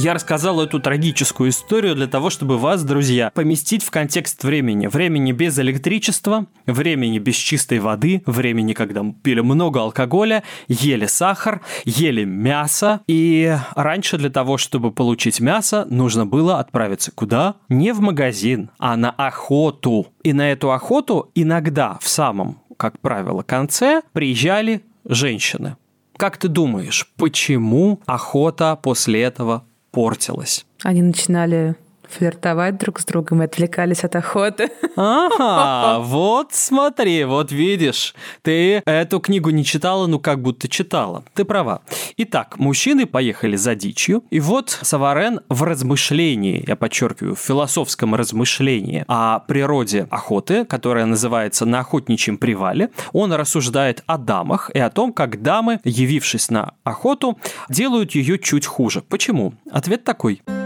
Я 0.00 0.14
рассказал 0.14 0.60
эту 0.60 0.78
трагическую 0.78 1.50
историю 1.50 1.96
для 1.96 2.06
того, 2.06 2.30
чтобы 2.30 2.56
вас, 2.56 2.84
друзья, 2.84 3.32
поместить 3.34 3.82
в 3.82 3.90
контекст 3.90 4.44
времени. 4.44 4.86
Времени 4.86 5.32
без 5.32 5.58
электричества, 5.58 6.46
времени 6.66 7.18
без 7.18 7.34
чистой 7.34 7.80
воды, 7.80 8.22
времени, 8.24 8.74
когда 8.74 9.04
пили 9.24 9.40
много 9.40 9.80
алкоголя, 9.80 10.44
ели 10.68 11.06
сахар, 11.06 11.62
ели 11.84 12.22
мясо. 12.22 13.00
И 13.08 13.52
раньше 13.74 14.18
для 14.18 14.30
того, 14.30 14.56
чтобы 14.56 14.92
получить 14.92 15.40
мясо, 15.40 15.84
нужно 15.90 16.24
было 16.26 16.60
отправиться 16.60 17.10
куда? 17.10 17.56
Не 17.68 17.92
в 17.92 18.00
магазин, 18.00 18.70
а 18.78 18.96
на 18.96 19.10
охоту. 19.10 20.06
И 20.22 20.32
на 20.32 20.52
эту 20.52 20.70
охоту 20.70 21.32
иногда 21.34 21.98
в 22.00 22.08
самом, 22.08 22.62
как 22.76 23.00
правило, 23.00 23.42
конце 23.42 24.02
приезжали 24.12 24.84
женщины. 25.04 25.76
Как 26.16 26.36
ты 26.36 26.46
думаешь, 26.46 27.12
почему 27.16 28.00
охота 28.06 28.78
после 28.80 29.22
этого 29.22 29.64
портилась. 29.90 30.64
Они 30.82 31.02
начинали 31.02 31.76
флиртовать 32.08 32.78
друг 32.78 33.00
с 33.00 33.04
другом 33.04 33.42
и 33.42 33.44
отвлекались 33.44 34.04
от 34.04 34.16
охоты. 34.16 34.70
Ага, 34.96 35.98
вот 36.02 36.48
смотри, 36.52 37.24
вот 37.24 37.52
видишь, 37.52 38.14
ты 38.42 38.82
эту 38.86 39.20
книгу 39.20 39.50
не 39.50 39.64
читала, 39.64 40.06
ну 40.06 40.18
как 40.18 40.42
будто 40.42 40.68
читала. 40.68 41.24
Ты 41.34 41.44
права. 41.44 41.82
Итак, 42.16 42.58
мужчины 42.58 43.06
поехали 43.06 43.56
за 43.56 43.74
дичью, 43.74 44.24
и 44.30 44.40
вот 44.40 44.70
Саварен 44.70 45.40
в 45.48 45.62
размышлении, 45.62 46.64
я 46.66 46.76
подчеркиваю, 46.76 47.34
в 47.34 47.40
философском 47.40 48.14
размышлении 48.14 49.04
о 49.08 49.40
природе 49.40 50.06
охоты, 50.10 50.64
которая 50.64 51.06
называется 51.06 51.66
«На 51.66 51.80
охотничьем 51.80 52.38
привале», 52.38 52.90
он 53.12 53.32
рассуждает 53.32 54.02
о 54.06 54.18
дамах 54.18 54.70
и 54.74 54.78
о 54.78 54.90
том, 54.90 55.12
как 55.12 55.42
дамы, 55.42 55.80
явившись 55.84 56.50
на 56.50 56.74
охоту, 56.84 57.38
делают 57.68 58.12
ее 58.12 58.38
чуть 58.38 58.66
хуже. 58.66 59.02
Почему? 59.08 59.54
Ответ 59.70 60.04
такой– 60.04 60.42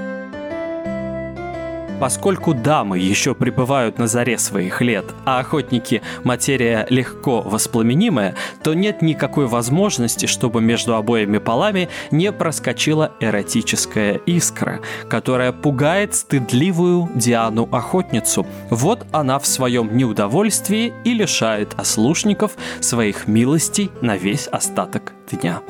Поскольку 2.03 2.53
дамы 2.53 2.99
еще 2.99 3.33
пребывают 3.33 4.01
на 4.01 4.09
заре 4.09 4.37
своих 4.37 4.81
лет, 4.81 5.05
а 5.25 5.39
охотники– 5.39 6.03
материя 6.25 6.85
легко 6.91 7.43
воспламенимая, 7.43 8.35
то 8.65 8.75
нет 8.75 9.03
никакой 9.03 9.47
возможности, 9.47 10.27
чтобы 10.27 10.61
между 10.61 10.97
обоими 10.97 11.39
полами 11.39 11.89
не 12.11 12.33
проскочила 12.33 13.13
эротическая 13.21 14.15
искра, 14.27 14.81
которая 15.09 15.53
пугает 15.53 16.17
стыдливую 16.17 17.09
Диану-охотницу. 17.15 18.49
Вот 18.69 19.07
она 19.13 19.39
в 19.39 19.47
своем 19.47 19.97
неудовольствии 19.97 20.93
и 21.05 21.15
лишает 21.15 21.73
ослушников 21.77 22.57
своих 22.81 23.29
милостей 23.29 23.93
на 24.01 24.17
весь 24.17 24.49
остаток 24.49 25.13
дня. 25.31 25.61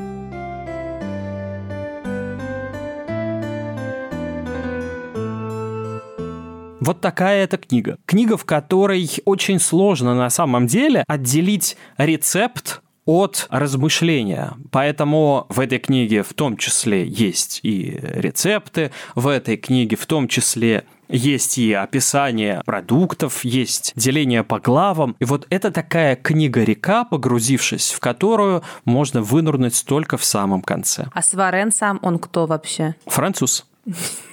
Вот 6.85 7.01
такая 7.01 7.45
эта 7.45 7.59
книга. 7.59 7.97
Книга, 8.07 8.37
в 8.37 8.45
которой 8.45 9.09
очень 9.25 9.61
сложно 9.61 10.17
на 10.17 10.31
самом 10.31 10.67
деле 10.67 11.05
отделить 11.07 11.77
рецепт 11.97 12.83
от 13.05 13.47
размышления. 13.51 14.55
Поэтому 14.73 15.47
в 15.49 15.61
этой 15.61 15.79
книге 15.79 16.25
в 16.25 16.35
том 16.35 16.57
числе 16.57 17.07
есть 17.07 17.61
и 17.63 18.01
рецепты, 18.03 18.91
в 19.15 19.29
этой 19.29 19.57
книге 19.57 19.97
в 19.97 20.07
том 20.07 20.27
числе 20.27 20.85
есть 21.09 21.59
и 21.59 21.73
описание 21.73 22.63
продуктов, 22.65 23.45
есть 23.45 23.93
деление 23.95 24.43
по 24.43 24.59
главам. 24.59 25.15
И 25.21 25.25
вот 25.25 25.47
это 25.51 25.71
такая 25.71 26.17
книга-река, 26.17 27.05
погрузившись 27.05 27.93
в 27.93 28.01
которую 28.01 28.65
можно 28.85 29.23
вынурнуть 29.23 29.85
только 29.87 30.17
в 30.17 30.25
самом 30.25 30.63
конце. 30.63 31.07
А 31.13 31.23
Сварен 31.23 31.71
сам, 31.71 32.01
он 32.03 32.19
кто 32.19 32.47
вообще? 32.47 32.97
Француз. 33.07 33.67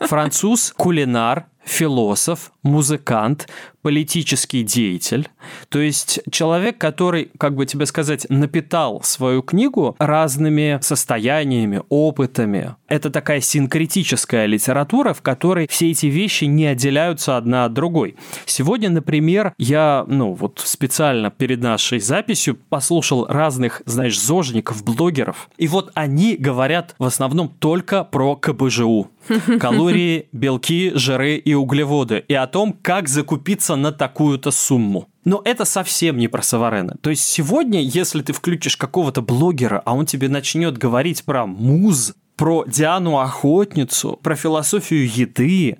Француз, 0.00 0.72
кулинар, 0.76 1.46
философ, 1.64 2.52
музыкант, 2.62 3.48
политический 3.82 4.62
деятель. 4.62 5.28
То 5.68 5.78
есть 5.78 6.20
человек, 6.30 6.78
который, 6.78 7.30
как 7.38 7.54
бы 7.54 7.66
тебе 7.66 7.84
сказать, 7.84 8.26
напитал 8.30 9.02
свою 9.02 9.42
книгу 9.42 9.94
разными 9.98 10.78
состояниями, 10.80 11.82
опытами. 11.90 12.76
Это 12.88 13.10
такая 13.10 13.40
синкретическая 13.40 14.46
литература, 14.46 15.12
в 15.12 15.20
которой 15.20 15.66
все 15.68 15.90
эти 15.90 16.06
вещи 16.06 16.44
не 16.44 16.66
отделяются 16.66 17.36
одна 17.36 17.66
от 17.66 17.74
другой. 17.74 18.16
Сегодня, 18.46 18.88
например, 18.88 19.52
я, 19.58 20.04
ну, 20.06 20.32
вот 20.32 20.62
специально 20.64 21.30
перед 21.30 21.60
нашей 21.60 22.00
записью 22.00 22.56
послушал 22.70 23.26
разных, 23.26 23.82
знаешь, 23.84 24.18
зожников, 24.18 24.82
блогеров. 24.82 25.50
И 25.58 25.68
вот 25.68 25.90
они 25.94 26.36
говорят 26.36 26.94
в 26.98 27.04
основном 27.04 27.48
только 27.48 28.04
про 28.04 28.36
КБЖУ. 28.36 29.10
Калории, 29.60 30.28
белки, 30.32 30.92
жиры 30.94 31.36
и 31.36 31.54
углеводы. 31.54 32.24
И 32.28 32.34
о 32.34 32.46
том, 32.46 32.76
как 32.82 33.08
закупиться 33.08 33.76
на 33.76 33.92
такую-то 33.92 34.50
сумму. 34.50 35.08
Но 35.24 35.40
это 35.44 35.64
совсем 35.64 36.16
не 36.18 36.28
про 36.28 36.42
Саварена. 36.42 36.96
То 37.00 37.10
есть 37.10 37.24
сегодня, 37.24 37.80
если 37.80 38.22
ты 38.22 38.32
включишь 38.32 38.76
какого-то 38.76 39.22
блогера, 39.22 39.82
а 39.84 39.94
он 39.94 40.06
тебе 40.06 40.28
начнет 40.28 40.76
говорить 40.76 41.24
про 41.24 41.46
муз, 41.46 42.14
про 42.36 42.64
Диану 42.66 43.18
Охотницу, 43.18 44.18
про 44.22 44.36
философию 44.36 45.08
еды, 45.08 45.78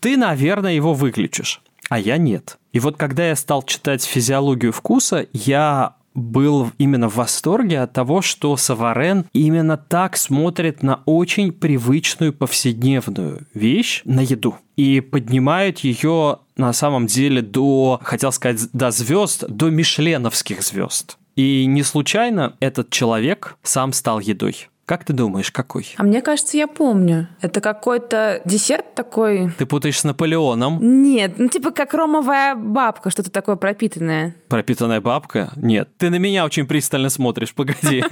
ты, 0.00 0.16
наверное, 0.16 0.72
его 0.72 0.94
выключишь. 0.94 1.60
А 1.88 1.98
я 1.98 2.16
нет. 2.16 2.58
И 2.72 2.80
вот 2.80 2.96
когда 2.96 3.28
я 3.28 3.36
стал 3.36 3.62
читать 3.62 4.04
физиологию 4.04 4.72
вкуса, 4.72 5.26
я 5.32 5.96
был 6.16 6.72
именно 6.78 7.08
в 7.08 7.16
восторге 7.16 7.80
от 7.80 7.92
того, 7.92 8.22
что 8.22 8.56
Саварен 8.56 9.26
именно 9.32 9.76
так 9.76 10.16
смотрит 10.16 10.82
на 10.82 11.02
очень 11.04 11.52
привычную 11.52 12.32
повседневную 12.32 13.46
вещь, 13.54 14.02
на 14.04 14.20
еду, 14.20 14.56
и 14.76 15.00
поднимает 15.00 15.80
ее 15.80 16.38
на 16.56 16.72
самом 16.72 17.06
деле 17.06 17.42
до, 17.42 18.00
хотел 18.02 18.32
сказать, 18.32 18.68
до 18.72 18.90
звезд, 18.90 19.44
до 19.48 19.70
мишленовских 19.70 20.62
звезд. 20.62 21.18
И 21.36 21.66
не 21.66 21.82
случайно 21.82 22.56
этот 22.60 22.90
человек 22.90 23.56
сам 23.62 23.92
стал 23.92 24.20
едой. 24.20 24.68
Как 24.86 25.04
ты 25.04 25.12
думаешь, 25.12 25.50
какой? 25.50 25.94
А 25.96 26.04
мне 26.04 26.22
кажется, 26.22 26.56
я 26.56 26.68
помню. 26.68 27.26
Это 27.40 27.60
какой-то 27.60 28.40
десерт 28.44 28.94
такой... 28.94 29.50
Ты 29.58 29.66
путаешь 29.66 29.98
с 29.98 30.04
Наполеоном? 30.04 30.78
Нет, 31.02 31.38
ну 31.38 31.48
типа 31.48 31.72
как 31.72 31.92
ромовая 31.92 32.54
бабка, 32.54 33.10
что-то 33.10 33.32
такое 33.32 33.56
пропитанное. 33.56 34.36
Пропитанная 34.48 35.00
бабка? 35.00 35.50
Нет. 35.56 35.88
Ты 35.98 36.08
на 36.08 36.20
меня 36.20 36.44
очень 36.44 36.68
пристально 36.68 37.08
смотришь, 37.08 37.52
погоди. 37.52 38.04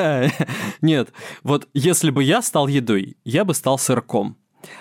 Нет, 0.82 1.08
вот 1.42 1.66
если 1.74 2.10
бы 2.10 2.22
я 2.22 2.42
стал 2.42 2.68
едой, 2.68 3.16
я 3.24 3.44
бы 3.44 3.52
стал 3.52 3.76
сырком. 3.76 4.36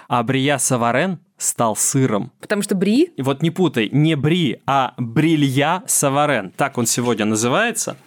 А 0.08 0.22
Брия 0.22 0.60
Саварен 0.60 1.20
стал 1.38 1.76
сыром. 1.76 2.32
Потому 2.42 2.62
что 2.62 2.76
бри? 2.76 3.14
Вот 3.18 3.42
не 3.42 3.50
путай, 3.50 3.90
не 3.92 4.16
бри, 4.16 4.62
а 4.66 4.94
брилья 4.98 5.84
Саварен. 5.88 6.52
Так 6.56 6.78
он 6.78 6.86
сегодня 6.86 7.26
называется. 7.26 7.98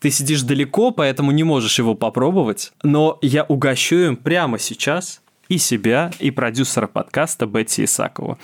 Ты 0.00 0.10
сидишь 0.10 0.42
далеко, 0.42 0.90
поэтому 0.92 1.32
не 1.32 1.44
можешь 1.44 1.78
его 1.78 1.94
попробовать. 1.94 2.72
Но 2.82 3.18
я 3.20 3.44
угощу 3.44 3.96
им 3.96 4.16
прямо 4.16 4.58
сейчас 4.58 5.20
и 5.48 5.58
себя, 5.58 6.12
и 6.20 6.30
продюсера 6.30 6.86
подкаста 6.86 7.46
Бетти 7.46 7.84
Исакову. 7.84 8.38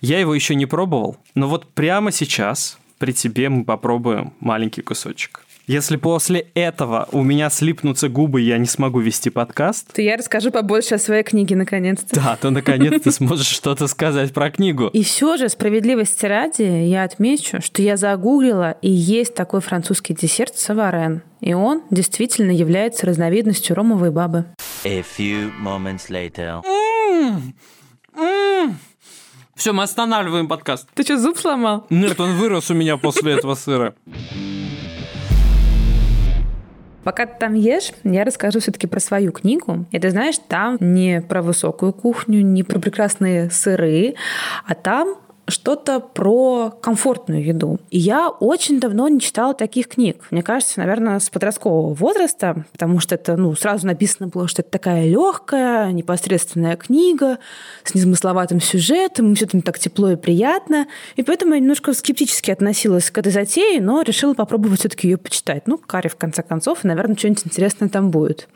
Я 0.00 0.18
его 0.18 0.34
еще 0.34 0.54
не 0.54 0.66
пробовал, 0.66 1.16
но 1.34 1.48
вот 1.48 1.68
прямо 1.72 2.10
сейчас 2.10 2.78
при 2.98 3.12
тебе 3.12 3.48
мы 3.48 3.64
попробуем 3.64 4.32
маленький 4.40 4.82
кусочек. 4.82 5.43
Если 5.66 5.96
после 5.96 6.48
этого 6.54 7.08
у 7.12 7.22
меня 7.22 7.48
слипнутся 7.48 8.10
губы, 8.10 8.42
и 8.42 8.44
я 8.44 8.58
не 8.58 8.66
смогу 8.66 9.00
вести 9.00 9.30
подкаст... 9.30 9.94
То 9.94 10.02
я 10.02 10.18
расскажу 10.18 10.50
побольше 10.50 10.96
о 10.96 10.98
своей 10.98 11.22
книге, 11.22 11.56
наконец-то. 11.56 12.14
Да, 12.16 12.36
то 12.36 12.50
наконец 12.50 13.00
ты 13.02 13.10
сможешь 13.10 13.46
что-то 13.46 13.86
сказать 13.86 14.34
про 14.34 14.50
книгу. 14.50 14.88
И 14.88 15.02
все 15.02 15.38
же, 15.38 15.48
справедливости 15.48 16.26
ради, 16.26 16.62
я 16.62 17.04
отмечу, 17.04 17.62
что 17.62 17.80
я 17.80 17.96
загуглила, 17.96 18.72
и 18.82 18.90
есть 18.90 19.34
такой 19.34 19.62
французский 19.62 20.12
десерт 20.12 20.58
саварен. 20.58 21.22
И 21.40 21.54
он 21.54 21.82
действительно 21.90 22.50
является 22.50 23.06
разновидностью 23.06 23.74
ромовой 23.74 24.10
бабы. 24.10 24.44
A 24.84 25.00
few 25.00 25.50
moments 25.62 26.10
later. 26.10 26.62
Все, 29.54 29.72
мы 29.72 29.84
останавливаем 29.84 30.46
подкаст. 30.46 30.88
Ты 30.92 31.04
что, 31.04 31.16
зуб 31.16 31.38
сломал? 31.38 31.86
Нет, 31.88 32.20
он 32.20 32.36
вырос 32.36 32.70
у 32.70 32.74
меня 32.74 32.98
после 32.98 33.32
этого 33.32 33.54
сыра. 33.54 33.94
Пока 37.04 37.26
ты 37.26 37.34
там 37.38 37.54
ешь, 37.54 37.92
я 38.02 38.24
расскажу 38.24 38.60
все-таки 38.60 38.86
про 38.86 38.98
свою 38.98 39.30
книгу. 39.30 39.86
И 39.90 39.98
ты 39.98 40.10
знаешь, 40.10 40.36
там 40.48 40.78
не 40.80 41.20
про 41.20 41.42
высокую 41.42 41.92
кухню, 41.92 42.42
не 42.42 42.62
про 42.62 42.80
прекрасные 42.80 43.50
сыры, 43.50 44.14
а 44.66 44.74
там 44.74 45.16
что-то 45.46 46.00
про 46.00 46.70
комфортную 46.80 47.44
еду. 47.44 47.78
И 47.90 47.98
я 47.98 48.28
очень 48.28 48.80
давно 48.80 49.08
не 49.08 49.20
читала 49.20 49.54
таких 49.54 49.88
книг. 49.88 50.26
Мне 50.30 50.42
кажется, 50.42 50.80
наверное, 50.80 51.18
с 51.18 51.28
подросткового 51.28 51.92
возраста, 51.94 52.64
потому 52.72 53.00
что 53.00 53.14
это 53.14 53.36
ну, 53.36 53.54
сразу 53.54 53.86
написано 53.86 54.28
было, 54.28 54.48
что 54.48 54.62
это 54.62 54.70
такая 54.70 55.06
легкая, 55.06 55.92
непосредственная 55.92 56.76
книга 56.76 57.38
с 57.82 57.94
незамысловатым 57.94 58.60
сюжетом, 58.60 59.34
все 59.34 59.46
там 59.46 59.60
так 59.62 59.78
тепло 59.78 60.10
и 60.10 60.16
приятно. 60.16 60.86
И 61.16 61.22
поэтому 61.22 61.54
я 61.54 61.60
немножко 61.60 61.92
скептически 61.92 62.50
относилась 62.50 63.10
к 63.10 63.18
этой 63.18 63.32
затее, 63.32 63.80
но 63.80 64.02
решила 64.02 64.34
попробовать 64.34 64.80
все-таки 64.80 65.08
ее 65.08 65.18
почитать. 65.18 65.66
Ну, 65.66 65.78
Карри, 65.78 66.08
в 66.08 66.16
конце 66.16 66.42
концов, 66.42 66.84
и, 66.84 66.88
наверное, 66.88 67.16
что-нибудь 67.16 67.46
интересное 67.46 67.88
там 67.88 68.10
будет. 68.10 68.48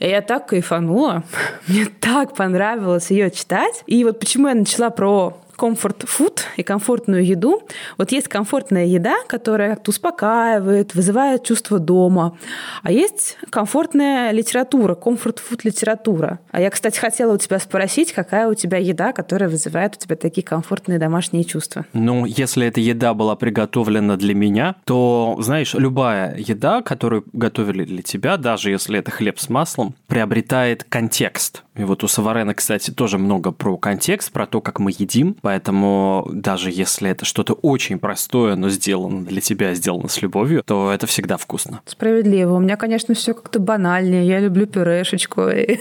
И 0.00 0.08
я 0.08 0.20
так 0.22 0.48
кайфанула. 0.48 1.22
Мне 1.68 1.86
так 2.00 2.34
понравилось 2.34 3.10
ее 3.10 3.30
читать. 3.30 3.84
И 3.86 4.04
вот 4.04 4.18
почему 4.18 4.48
я 4.48 4.54
начала 4.54 4.90
про 4.90 5.36
комфорт-фуд 5.62 6.42
и 6.56 6.64
комфортную 6.64 7.24
еду. 7.24 7.62
Вот 7.96 8.10
есть 8.10 8.26
комфортная 8.26 8.86
еда, 8.86 9.14
которая 9.28 9.76
как-то 9.76 9.90
успокаивает, 9.90 10.96
вызывает 10.96 11.44
чувство 11.44 11.78
дома. 11.78 12.36
А 12.82 12.90
есть 12.90 13.38
комфортная 13.48 14.32
литература, 14.32 14.96
комфорт-фуд 14.96 15.62
литература. 15.62 16.40
А 16.50 16.60
я, 16.60 16.68
кстати, 16.68 16.98
хотела 16.98 17.34
у 17.34 17.38
тебя 17.38 17.60
спросить, 17.60 18.12
какая 18.12 18.48
у 18.48 18.54
тебя 18.54 18.78
еда, 18.78 19.12
которая 19.12 19.48
вызывает 19.48 19.94
у 19.94 20.00
тебя 20.00 20.16
такие 20.16 20.42
комфортные 20.42 20.98
домашние 20.98 21.44
чувства? 21.44 21.86
Ну, 21.92 22.24
если 22.24 22.66
эта 22.66 22.80
еда 22.80 23.14
была 23.14 23.36
приготовлена 23.36 24.16
для 24.16 24.34
меня, 24.34 24.74
то, 24.84 25.36
знаешь, 25.38 25.74
любая 25.74 26.36
еда, 26.38 26.82
которую 26.82 27.24
готовили 27.32 27.84
для 27.84 28.02
тебя, 28.02 28.36
даже 28.36 28.72
если 28.72 28.98
это 28.98 29.12
хлеб 29.12 29.38
с 29.38 29.48
маслом, 29.48 29.94
приобретает 30.08 30.82
контекст. 30.82 31.62
И 31.74 31.84
вот 31.84 32.04
у 32.04 32.08
Саварена, 32.08 32.54
кстати, 32.54 32.90
тоже 32.90 33.16
много 33.16 33.50
про 33.50 33.78
контекст, 33.78 34.30
про 34.30 34.46
то, 34.46 34.60
как 34.60 34.78
мы 34.78 34.90
едим. 34.90 35.36
Поэтому 35.40 36.28
даже 36.30 36.70
если 36.70 37.08
это 37.08 37.24
что-то 37.24 37.54
очень 37.54 37.98
простое, 37.98 38.56
но 38.56 38.68
сделано 38.68 39.24
для 39.24 39.40
тебя, 39.40 39.72
сделано 39.74 40.08
с 40.08 40.20
любовью, 40.20 40.62
то 40.64 40.92
это 40.92 41.06
всегда 41.06 41.38
вкусно. 41.38 41.80
Справедливо. 41.86 42.56
У 42.56 42.60
меня, 42.60 42.76
конечно, 42.76 43.14
все 43.14 43.32
как-то 43.32 43.58
банальнее. 43.58 44.26
Я 44.26 44.40
люблю 44.40 44.66
пюрешечку. 44.66 45.48
И 45.48 45.78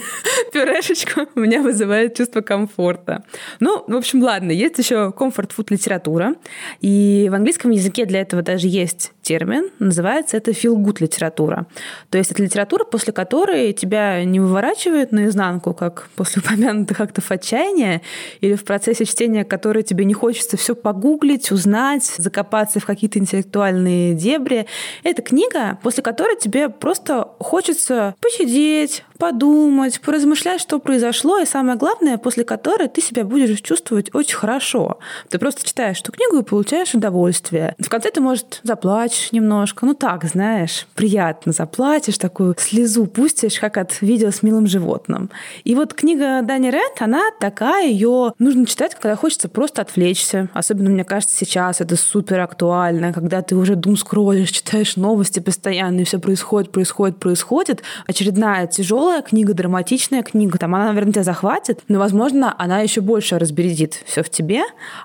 пюрешечку 0.53 1.27
у 1.35 1.39
меня 1.41 1.61
вызывает 1.61 2.15
чувство 2.15 2.39
комфорта. 2.39 3.23
Ну, 3.59 3.83
в 3.85 3.95
общем, 3.95 4.23
ладно. 4.23 4.51
Есть 4.51 4.77
еще 4.77 5.11
комфорт-фуд 5.11 5.71
литература. 5.71 6.35
И 6.79 7.27
в 7.29 7.33
английском 7.33 7.71
языке 7.71 8.05
для 8.05 8.21
этого 8.21 8.41
даже 8.41 8.67
есть 8.67 9.11
термин. 9.21 9.69
Называется 9.79 10.37
это 10.37 10.51
feel 10.51 10.75
good 10.75 10.97
литература. 11.01 11.67
То 12.09 12.17
есть 12.17 12.31
это 12.31 12.41
литература, 12.43 12.85
после 12.85 13.11
которой 13.11 13.73
тебя 13.73 14.23
не 14.23 14.39
выворачивает 14.39 15.11
наизнанку, 15.11 15.73
как 15.81 16.09
после 16.15 16.41
упомянутых 16.41 16.99
актов 17.01 17.31
отчаяния, 17.31 18.01
или 18.39 18.53
в 18.53 18.63
процессе 18.63 19.05
чтения 19.05 19.43
которой 19.43 19.81
тебе 19.81 20.05
не 20.05 20.13
хочется 20.13 20.57
все 20.57 20.75
погуглить, 20.75 21.51
узнать, 21.51 22.03
закопаться 22.03 22.79
в 22.79 22.85
какие-то 22.85 23.17
интеллектуальные 23.17 24.13
дебри. 24.13 24.67
Это 25.01 25.23
книга, 25.23 25.79
после 25.81 26.03
которой 26.03 26.37
тебе 26.37 26.69
просто 26.69 27.27
хочется 27.39 28.13
посидеть, 28.21 29.03
подумать, 29.21 30.01
поразмышлять, 30.01 30.59
что 30.59 30.79
произошло, 30.79 31.37
и 31.37 31.45
самое 31.45 31.77
главное, 31.77 32.17
после 32.17 32.43
которой 32.43 32.87
ты 32.87 33.01
себя 33.01 33.23
будешь 33.23 33.61
чувствовать 33.61 34.09
очень 34.15 34.35
хорошо. 34.35 34.97
Ты 35.29 35.37
просто 35.37 35.63
читаешь 35.63 36.01
эту 36.01 36.11
книгу 36.11 36.39
и 36.39 36.43
получаешь 36.43 36.95
удовольствие. 36.95 37.75
В 37.77 37.87
конце 37.87 38.09
ты, 38.09 38.19
может, 38.19 38.61
заплачешь 38.63 39.31
немножко, 39.31 39.85
ну 39.85 39.93
так, 39.93 40.23
знаешь, 40.23 40.87
приятно 40.95 41.51
заплатишь, 41.51 42.17
такую 42.17 42.55
слезу 42.57 43.05
пустишь, 43.05 43.59
как 43.59 43.77
от 43.77 44.01
видео 44.01 44.31
с 44.31 44.41
милым 44.41 44.65
животным. 44.65 45.29
И 45.65 45.75
вот 45.75 45.93
книга 45.93 46.41
Дани 46.41 46.71
Ред, 46.71 46.99
она 46.99 47.21
такая, 47.39 47.87
ее 47.89 48.33
нужно 48.39 48.65
читать, 48.65 48.95
когда 48.95 49.15
хочется 49.15 49.49
просто 49.49 49.83
отвлечься. 49.83 50.49
Особенно, 50.51 50.89
мне 50.89 51.03
кажется, 51.03 51.35
сейчас 51.37 51.79
это 51.79 51.95
супер 51.95 52.39
актуально, 52.39 53.13
когда 53.13 53.43
ты 53.43 53.55
уже 53.55 53.75
дум 53.75 53.97
скроллишь, 53.97 54.49
читаешь 54.49 54.95
новости 54.95 55.39
постоянно, 55.39 55.99
и 55.99 56.05
все 56.05 56.17
происходит, 56.17 56.71
происходит, 56.71 57.19
происходит. 57.19 57.83
Очередная 58.07 58.65
тяжелая 58.65 59.10
тяжелая 59.11 59.21
книга, 59.23 59.53
драматичная 59.53 60.23
книга, 60.23 60.57
там 60.57 60.73
она, 60.73 60.85
наверное, 60.85 61.11
тебя 61.11 61.23
захватит, 61.23 61.81
но, 61.89 61.99
возможно, 61.99 62.55
она 62.57 62.79
еще 62.79 63.01
больше 63.01 63.37
разбередит 63.37 64.01
все 64.05 64.23
в 64.23 64.29
тебе. 64.29 64.61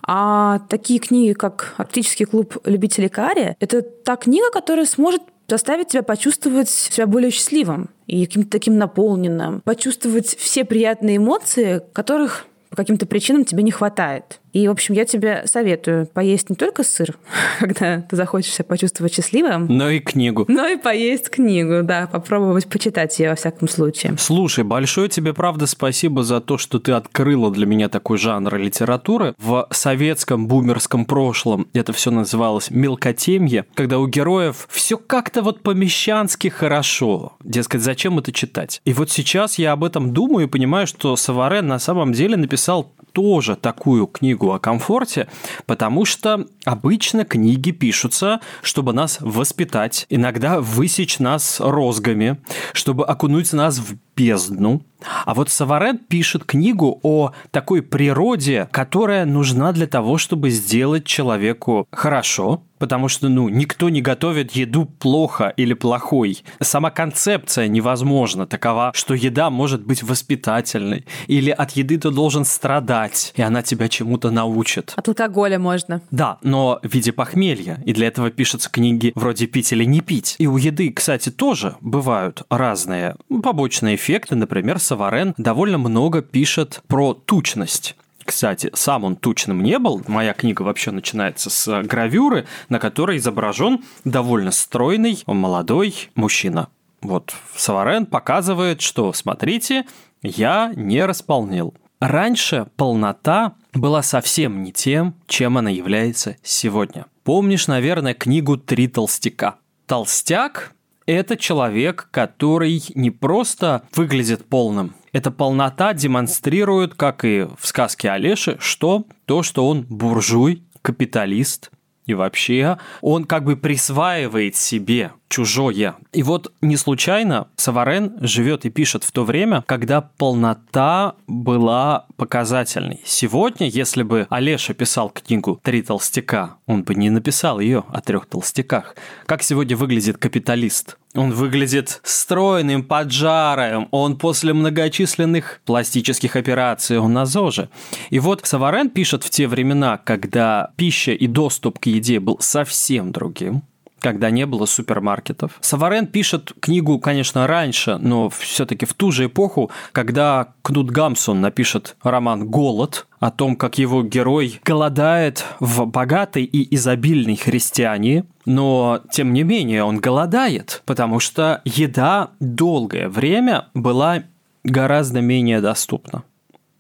А 0.07 0.61
такие 0.69 1.01
книги, 1.01 1.33
как 1.33 1.75
«Арктический 1.77 2.25
клуб 2.25 2.57
любителей 2.65 3.09
карри», 3.09 3.57
это 3.59 3.83
та 3.83 4.15
книга, 4.15 4.51
которая 4.53 4.87
сможет 4.87 5.23
заставить 5.49 5.89
тебя 5.89 6.05
почувствовать 6.05 6.69
себя 6.69 7.09
более 7.09 7.33
счастливым 7.33 7.91
и 8.07 8.25
каким-то 8.27 8.51
таким 8.51 8.79
наполненным, 8.79 9.61
почувствовать 9.63 10.37
все 10.39 10.65
приятные 10.65 11.17
эмоции, 11.17 11.83
которых 11.93 12.47
по 12.71 12.77
каким-то 12.77 13.07
причинам 13.07 13.45
тебе 13.45 13.65
не 13.65 13.73
хватает. 13.73 14.41
И, 14.57 14.69
в 14.69 14.71
общем, 14.71 14.95
я 14.95 15.05
тебе 15.05 15.43
советую 15.45 16.07
поесть 16.07 16.49
не 16.49 16.57
только 16.57 16.83
сыр, 16.83 17.19
когда 17.61 18.01
ты 18.01 18.17
захочешь 18.17 18.55
себя 18.55 18.65
почувствовать 18.65 19.15
счастливым, 19.15 19.67
но 19.69 19.91
и 19.91 20.01
книгу. 20.01 20.47
Но 20.49 20.67
и 20.67 20.79
поесть 20.79 21.29
книгу, 21.29 21.83
да, 21.83 22.07
попробовать 22.07 22.67
почитать 22.67 23.19
ее 23.19 23.29
во 23.31 23.37
всяком 23.37 23.69
случае. 23.69 24.15
Слушай, 24.17 24.65
большое 24.65 25.11
тебе, 25.11 25.35
правда, 25.35 25.67
спасибо 25.67 26.25
за 26.25 26.41
то, 26.41 26.57
что 26.57 26.79
ты 26.79 26.93
открыла 26.93 27.51
для 27.51 27.67
меня 27.67 27.91
такой 27.91 28.17
жанр 28.17 28.57
литературы. 28.57 29.35
В 29.37 29.69
советском 29.73 30.47
бумерском 30.47 31.05
прошлом 31.05 31.69
это 31.75 31.93
все 31.93 32.11
называлось 32.11 32.71
мелкотемье, 32.71 33.67
когда 33.75 33.99
у 33.99 34.07
героев 34.07 34.69
все 34.71 34.97
как-то 34.97 35.43
вот 35.43 35.63
помещански 35.63 36.49
хорошо. 36.49 37.37
Дескать, 37.45 37.83
зачем 37.83 38.19
это 38.21 38.33
читать? 38.33 38.81
И 38.87 38.95
вот 38.95 39.11
сейчас 39.11 39.59
я 39.59 39.73
об 39.73 39.85
этом 39.85 40.15
думаю 40.15 40.47
и 40.47 40.51
понимаю, 40.51 40.87
что 40.87 41.15
Саварен 41.15 41.67
на 41.67 41.79
самом 41.79 42.15
деле 42.15 42.39
написал 42.39 42.95
тоже 43.17 43.57
такую 43.57 44.07
книгу 44.07 44.53
о 44.53 44.59
комфорте, 44.59 45.27
потому 45.65 46.05
что 46.05 46.47
обычно 46.67 47.25
книги 47.25 47.71
пишутся, 47.71 48.41
чтобы 48.61 48.93
нас 48.93 49.17
воспитать, 49.21 50.05
иногда 50.11 50.61
высечь 50.61 51.19
нас 51.19 51.59
розгами, 51.59 52.37
чтобы 52.75 53.07
окунуть 53.07 53.55
нас 53.55 53.79
в 53.79 53.97
бездну. 54.17 54.83
А 55.25 55.35
вот 55.35 55.51
Саварен 55.51 55.99
пишет 55.99 56.45
книгу 56.45 56.99
о 57.03 57.33
такой 57.51 57.83
природе, 57.83 58.69
которая 58.73 59.25
нужна 59.25 59.73
для 59.73 59.87
того, 59.87 60.19
чтобы 60.19 60.51
сделать 60.51 61.05
человеку 61.05 61.87
хорошо, 61.93 62.63
потому 62.79 63.09
что, 63.09 63.29
ну, 63.29 63.49
никто 63.49 63.89
не 63.89 64.03
готовит 64.03 64.53
еду 64.53 64.87
плохо 64.87 65.53
или 65.57 65.75
плохой. 65.75 66.43
Сама 66.61 66.91
концепция 66.91 67.69
невозможна 67.69 68.47
такова, 68.47 68.93
что 68.95 69.15
еда 69.15 69.51
может 69.51 69.85
быть 69.85 70.03
воспитательной, 70.03 71.07
или 71.27 71.51
от 71.51 71.73
еды 71.73 71.99
ты 71.99 72.11
должен 72.11 72.45
страдать, 72.45 73.33
и 73.37 73.43
она 73.43 73.63
тебя 73.63 73.89
чему-то 73.89 74.31
научит. 74.31 74.93
От 74.97 75.09
алкоголя 75.09 75.59
можно. 75.59 76.03
Да, 76.11 76.39
но 76.43 76.81
в 76.83 76.93
виде 76.93 77.13
похмелья, 77.13 77.83
и 77.85 77.93
для 77.93 78.09
этого 78.09 78.31
пишутся 78.31 78.71
книги 78.71 79.13
вроде 79.15 79.47
«Пить 79.47 79.73
или 79.73 79.85
не 79.85 80.01
пить». 80.01 80.37
И 80.39 80.47
у 80.47 80.57
еды, 80.57 80.93
кстати, 80.93 81.31
тоже 81.31 81.77
бывают 81.81 82.43
разные 82.51 83.17
побочные 83.43 83.97
эффекты, 84.07 84.37
например, 84.37 84.79
Саварен 84.79 85.35
довольно 85.37 85.79
много 85.79 86.23
пишет 86.23 86.81
про 86.87 87.13
тучность. 87.13 87.97
Кстати, 88.25 88.71
сам 88.73 89.03
он 89.03 89.17
тучным 89.17 89.65
не 89.65 89.81
был. 89.81 90.01
Моя 90.07 90.33
книга 90.33 90.63
вообще 90.63 90.93
начинается 90.93 91.51
с 91.51 91.83
гравюры, 91.83 92.47
на 92.69 92.79
которой 92.79 93.17
изображен 93.19 93.85
довольно 94.05 94.53
стройный, 94.53 95.23
молодой 95.27 96.09
мужчина. 96.15 96.69
Вот 97.03 97.35
Саварен 97.57 98.07
показывает, 98.07 98.81
что, 98.81 99.13
смотрите, 99.13 99.87
я 100.23 100.73
не 100.77 101.05
располнил. 101.05 101.75
Раньше 102.01 102.69
полнота 102.77 103.55
была 103.75 104.03
совсем 104.03 104.63
не 104.63 104.73
тем, 104.73 105.15
чем 105.27 105.59
она 105.59 105.71
является 105.71 106.37
сегодня. 106.45 107.07
Помнишь, 107.25 107.67
наверное, 107.67 108.15
книгу 108.15 108.57
«Три 108.57 108.87
толстяка»? 108.87 109.57
Толстяк– 109.87 110.75
это 111.07 111.37
человек, 111.37 112.09
который 112.11 112.83
не 112.95 113.11
просто 113.11 113.83
выглядит 113.95 114.45
полным, 114.47 114.95
эта 115.13 115.31
полнота 115.31 115.95
демонстрирует, 115.95 116.95
как 116.95 117.25
и 117.25 117.47
в 117.59 117.67
сказке 117.67 118.11
Олеши, 118.11 118.59
что 118.61 119.07
то, 119.25 119.43
что 119.43 119.67
он 119.67 119.83
буржуй, 119.89 120.63
капиталист, 120.83 121.71
и 122.07 122.15
вообще 122.15 122.79
он 123.01 123.25
как 123.25 123.45
бы 123.45 123.57
присваивает 123.57 124.57
себе 124.57 125.13
чужое. 125.29 125.97
И 126.13 126.23
вот 126.23 126.53
не 126.61 126.77
случайно 126.77 127.49
Саварен 127.57 128.17
живет 128.21 128.65
и 128.65 128.71
пишет 128.71 129.05
в 129.05 129.13
то 129.13 129.25
время, 129.25 129.65
когда 129.67 130.01
полнота 130.01 131.15
была 131.27 132.07
показательной. 132.17 133.01
Сегодня, 133.05 133.67
если 133.67 134.03
бы 134.03 134.27
Олеша 134.31 134.73
писал 134.73 135.11
книгу 135.11 135.61
«Три 135.63 135.83
толстяка», 135.83 136.57
он 136.67 136.85
бы 136.85 136.95
не 136.95 137.11
написал 137.11 137.61
ее 137.61 137.85
о 137.93 138.01
трех 138.01 138.27
толстяках. 138.27 138.95
Как 139.27 139.43
сегодня 139.43 139.77
выглядит 139.77 140.19
капиталист? 140.19 140.97
Он 141.17 141.33
выглядит 141.33 142.01
стройным, 142.03 142.85
поджарым, 142.85 143.89
он 143.91 144.17
после 144.17 144.53
многочисленных 144.53 145.61
пластических 145.65 146.37
операций, 146.37 146.99
он 146.99 147.13
на 147.13 147.27
ЗОЖе. 147.27 147.69
И 148.11 148.19
вот 148.19 148.45
Саварен 148.45 148.91
пишет 148.91 149.25
в 149.25 149.31
те 149.31 149.49
времена, 149.49 149.97
когда 149.97 150.73
пища 150.77 151.13
и 151.13 151.27
доступ 151.27 151.79
к 151.79 151.87
еде 151.87 152.21
был 152.21 152.39
совсем 152.41 153.13
другим, 153.13 153.63
когда 154.07 154.31
не 154.31 154.47
было 154.47 154.67
супермаркетов. 154.67 155.59
Саварен 155.61 156.07
пишет 156.07 156.53
книгу, 156.61 157.01
конечно, 157.01 157.49
раньше, 157.49 157.99
но 157.99 158.29
все-таки 158.31 158.87
в 158.87 158.95
ту 158.95 159.11
же 159.11 159.27
эпоху, 159.27 159.73
когда 159.91 160.55
Кнут 160.63 160.93
Гамсон 160.93 161.41
напишет 161.41 161.97
роман 162.05 162.47
«Голод», 162.47 163.09
о 163.19 163.31
том, 163.33 163.57
как 163.57 163.79
его 163.79 164.05
герой 164.05 164.61
голодает 164.63 165.45
в 165.59 165.87
богатой 165.87 166.45
и 166.45 166.73
изобильной 166.77 167.35
христиане, 167.35 168.27
но 168.45 169.01
тем 169.11 169.33
не 169.33 169.43
менее 169.43 169.83
он 169.83 169.99
голодает, 169.99 170.83
потому 170.85 171.19
что 171.19 171.63
еда 171.65 172.31
долгое 172.39 173.09
время 173.09 173.69
была 173.75 174.23
гораздо 174.63 175.21
менее 175.21 175.61
доступна. 175.61 176.23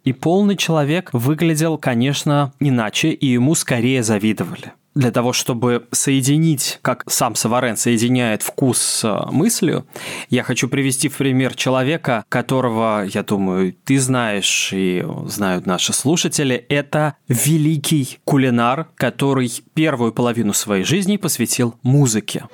И 0.04 0.12
полный 0.12 0.56
человек 0.56 1.10
выглядел, 1.12 1.78
конечно, 1.78 2.52
иначе, 2.60 3.08
и 3.08 3.26
ему 3.26 3.56
скорее 3.56 4.04
завидовали 4.04 4.74
для 4.96 5.10
того, 5.10 5.32
чтобы 5.32 5.86
соединить, 5.92 6.78
как 6.82 7.04
сам 7.06 7.34
Саварен 7.34 7.76
соединяет 7.76 8.42
вкус 8.42 8.78
с 8.78 9.26
мыслью, 9.30 9.86
я 10.30 10.42
хочу 10.42 10.68
привести 10.68 11.08
в 11.08 11.16
пример 11.18 11.54
человека, 11.54 12.24
которого, 12.30 13.04
я 13.04 13.22
думаю, 13.22 13.74
ты 13.84 14.00
знаешь 14.00 14.70
и 14.72 15.06
знают 15.26 15.66
наши 15.66 15.92
слушатели. 15.92 16.54
Это 16.54 17.16
великий 17.28 18.18
кулинар, 18.24 18.88
который 18.96 19.52
первую 19.74 20.12
половину 20.12 20.54
своей 20.54 20.84
жизни 20.84 21.18
посвятил 21.18 21.74
музыке. 21.82 22.46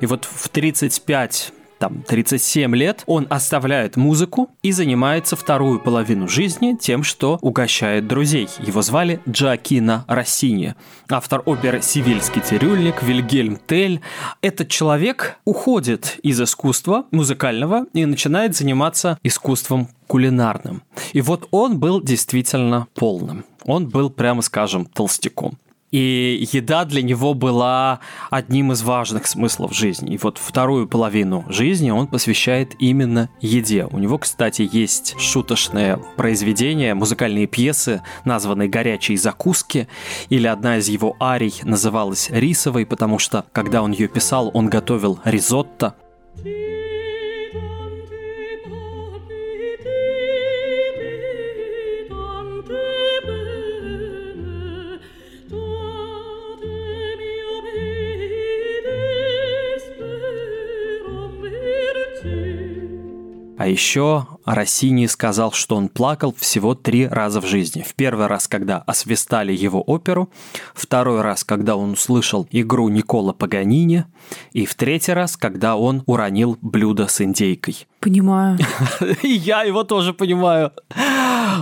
И 0.00 0.06
вот 0.06 0.26
в 0.26 0.48
35 0.48 1.52
там 1.84 2.02
37 2.02 2.74
лет, 2.74 3.02
он 3.04 3.26
оставляет 3.28 3.96
музыку 3.96 4.48
и 4.62 4.72
занимается 4.72 5.36
вторую 5.36 5.80
половину 5.80 6.28
жизни 6.28 6.78
тем, 6.80 7.02
что 7.02 7.38
угощает 7.42 8.06
друзей. 8.06 8.48
Его 8.58 8.80
звали 8.80 9.20
Джоакино 9.28 10.06
Россини. 10.08 10.76
Автор 11.10 11.42
оперы 11.44 11.82
«Сивильский 11.82 12.40
цирюльник», 12.40 13.02
Вильгельм 13.02 13.58
Тель. 13.66 14.00
Этот 14.40 14.68
человек 14.68 15.36
уходит 15.44 16.18
из 16.22 16.40
искусства 16.40 17.04
музыкального 17.10 17.84
и 17.92 18.06
начинает 18.06 18.56
заниматься 18.56 19.18
искусством 19.22 19.88
кулинарным. 20.06 20.84
И 21.12 21.20
вот 21.20 21.48
он 21.50 21.78
был 21.78 22.00
действительно 22.00 22.86
полным. 22.94 23.44
Он 23.66 23.88
был, 23.90 24.08
прямо 24.08 24.40
скажем, 24.40 24.86
толстяком. 24.86 25.58
И 25.94 26.48
еда 26.50 26.84
для 26.84 27.02
него 27.02 27.34
была 27.34 28.00
одним 28.28 28.72
из 28.72 28.82
важных 28.82 29.28
смыслов 29.28 29.72
жизни. 29.72 30.14
И 30.14 30.18
вот 30.18 30.38
вторую 30.38 30.88
половину 30.88 31.44
жизни 31.48 31.90
он 31.90 32.08
посвящает 32.08 32.74
именно 32.80 33.30
еде. 33.40 33.86
У 33.88 34.00
него, 34.00 34.18
кстати, 34.18 34.68
есть 34.72 35.14
шуточное 35.20 36.00
произведение, 36.16 36.94
музыкальные 36.94 37.46
пьесы, 37.46 38.02
названные 38.24 38.68
«Горячие 38.68 39.16
закуски», 39.16 39.86
или 40.30 40.48
одна 40.48 40.78
из 40.78 40.88
его 40.88 41.16
арий 41.20 41.54
называлась 41.62 42.28
«Рисовой», 42.28 42.86
потому 42.86 43.20
что, 43.20 43.44
когда 43.52 43.80
он 43.80 43.92
ее 43.92 44.08
писал, 44.08 44.50
он 44.52 44.68
готовил 44.68 45.20
ризотто. 45.24 45.94
А 63.64 63.66
еще 63.66 64.26
Россини 64.44 65.06
сказал, 65.06 65.50
что 65.52 65.76
он 65.76 65.88
плакал 65.88 66.34
всего 66.36 66.74
три 66.74 67.06
раза 67.06 67.40
в 67.40 67.46
жизни. 67.46 67.80
В 67.80 67.94
первый 67.94 68.26
раз, 68.26 68.46
когда 68.46 68.76
освистали 68.86 69.54
его 69.54 69.80
оперу, 69.80 70.28
второй 70.74 71.22
раз, 71.22 71.44
когда 71.44 71.74
он 71.74 71.92
услышал 71.92 72.46
игру 72.50 72.90
Никола 72.90 73.32
Паганини, 73.32 74.04
и 74.52 74.66
в 74.66 74.74
третий 74.74 75.14
раз, 75.14 75.38
когда 75.38 75.76
он 75.76 76.02
уронил 76.04 76.58
блюдо 76.60 77.06
с 77.06 77.22
индейкой. 77.22 77.86
Понимаю. 78.00 78.58
И 79.22 79.28
я 79.28 79.62
его 79.62 79.82
тоже 79.82 80.12
понимаю. 80.12 80.72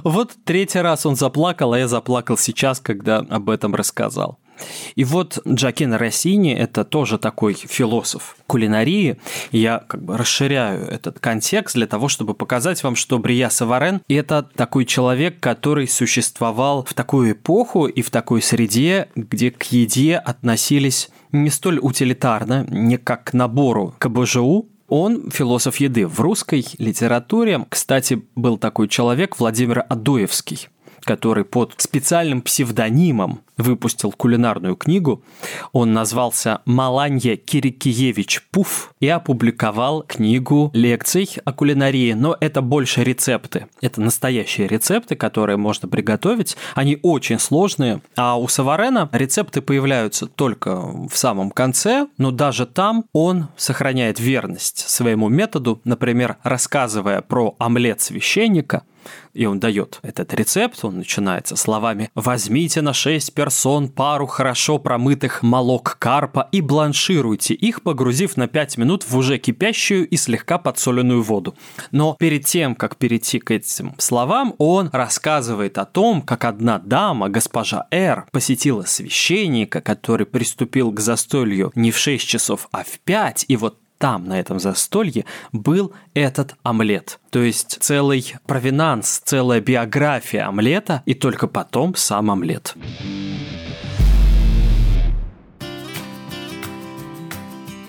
Вот 0.02 0.32
третий 0.44 0.80
раз 0.80 1.06
он 1.06 1.14
заплакал, 1.14 1.72
а 1.72 1.78
я 1.78 1.86
заплакал 1.86 2.36
сейчас, 2.36 2.80
когда 2.80 3.18
об 3.18 3.48
этом 3.48 3.76
рассказал. 3.76 4.40
И 4.94 5.04
вот 5.04 5.38
Джакин 5.46 5.94
Россини– 5.94 6.52
это 6.58 6.84
тоже 6.84 7.18
такой 7.18 7.54
философ 7.54 8.36
кулинарии. 8.46 9.18
Я 9.50 9.78
как 9.86 10.02
бы 10.02 10.16
расширяю 10.16 10.86
этот 10.86 11.18
контекст 11.18 11.74
для 11.74 11.86
того, 11.86 12.08
чтобы 12.08 12.34
показать 12.34 12.82
вам, 12.82 12.96
что 12.96 13.18
Брия 13.18 13.48
Саварен– 13.48 14.02
это 14.08 14.42
такой 14.42 14.84
человек, 14.84 15.40
который 15.40 15.88
существовал 15.88 16.84
в 16.84 16.94
такую 16.94 17.32
эпоху 17.32 17.86
и 17.86 18.02
в 18.02 18.10
такой 18.10 18.42
среде, 18.42 19.08
где 19.14 19.50
к 19.50 19.64
еде 19.64 20.16
относились 20.16 21.10
не 21.32 21.50
столь 21.50 21.78
утилитарно, 21.80 22.66
не 22.68 22.98
как 22.98 23.24
к 23.24 23.32
набору 23.32 23.94
КБЖУ, 23.98 24.68
он 24.88 25.30
философ 25.30 25.76
еды. 25.76 26.06
В 26.06 26.20
русской 26.20 26.66
литературе, 26.76 27.64
кстати, 27.70 28.22
был 28.36 28.58
такой 28.58 28.88
человек 28.88 29.38
Владимир 29.38 29.84
Адуевский 29.88 30.68
который 31.04 31.44
под 31.44 31.74
специальным 31.78 32.42
псевдонимом 32.42 33.40
выпустил 33.56 34.12
кулинарную 34.12 34.76
книгу. 34.76 35.22
Он 35.72 35.92
назвался 35.92 36.60
«Маланья 36.64 37.36
Кирикиевич 37.36 38.42
Пуф» 38.50 38.94
и 39.00 39.08
опубликовал 39.08 40.02
книгу 40.02 40.70
лекций 40.74 41.28
о 41.44 41.52
кулинарии, 41.52 42.12
но 42.12 42.36
это 42.40 42.62
больше 42.62 43.04
рецепты. 43.04 43.66
Это 43.80 44.00
настоящие 44.00 44.66
рецепты, 44.66 45.16
которые 45.16 45.56
можно 45.56 45.88
приготовить. 45.88 46.56
Они 46.74 46.98
очень 47.02 47.38
сложные, 47.38 48.00
а 48.16 48.38
у 48.38 48.48
Саварена 48.48 49.08
рецепты 49.12 49.60
появляются 49.60 50.26
только 50.26 50.76
в 50.76 51.16
самом 51.16 51.50
конце, 51.50 52.08
но 52.18 52.30
даже 52.30 52.66
там 52.66 53.04
он 53.12 53.48
сохраняет 53.56 54.18
верность 54.20 54.88
своему 54.88 55.28
методу, 55.28 55.80
например, 55.84 56.36
рассказывая 56.42 57.22
про 57.22 57.54
омлет 57.58 58.00
священника, 58.00 58.82
и 59.32 59.46
он 59.46 59.60
дает 59.60 59.98
этот 60.02 60.34
рецепт, 60.34 60.84
он 60.84 60.98
начинается 60.98 61.56
словами 61.56 62.10
«Возьмите 62.14 62.82
на 62.82 62.92
6 62.92 63.34
персон 63.42 63.88
пару 63.88 64.28
хорошо 64.28 64.78
промытых 64.78 65.42
молок 65.42 65.96
карпа 65.98 66.48
и 66.52 66.60
бланшируйте 66.60 67.54
их, 67.54 67.82
погрузив 67.82 68.36
на 68.36 68.46
5 68.46 68.78
минут 68.78 69.02
в 69.02 69.16
уже 69.16 69.38
кипящую 69.38 70.08
и 70.08 70.16
слегка 70.16 70.58
подсоленную 70.58 71.24
воду». 71.24 71.56
Но 71.90 72.14
перед 72.14 72.46
тем, 72.46 72.76
как 72.76 72.96
перейти 72.96 73.40
к 73.40 73.50
этим 73.50 73.96
словам, 73.98 74.54
он 74.58 74.90
рассказывает 74.92 75.78
о 75.78 75.86
том, 75.86 76.22
как 76.22 76.44
одна 76.44 76.78
дама, 76.78 77.28
госпожа 77.28 77.88
Р, 77.90 78.26
посетила 78.30 78.84
священника, 78.84 79.80
который 79.80 80.24
приступил 80.24 80.92
к 80.92 81.00
застолью 81.00 81.72
не 81.74 81.90
в 81.90 81.98
6 81.98 82.24
часов, 82.24 82.68
а 82.70 82.84
в 82.84 83.00
5, 83.00 83.46
и 83.48 83.56
вот 83.56 83.81
там, 84.02 84.24
на 84.24 84.40
этом 84.40 84.58
застолье, 84.58 85.24
был 85.52 85.92
этот 86.12 86.56
омлет. 86.64 87.20
То 87.30 87.38
есть 87.38 87.78
целый 87.80 88.34
провинанс, 88.48 89.22
целая 89.24 89.60
биография 89.60 90.48
омлета, 90.48 91.04
и 91.06 91.14
только 91.14 91.46
потом 91.46 91.94
сам 91.94 92.28
омлет. 92.32 92.74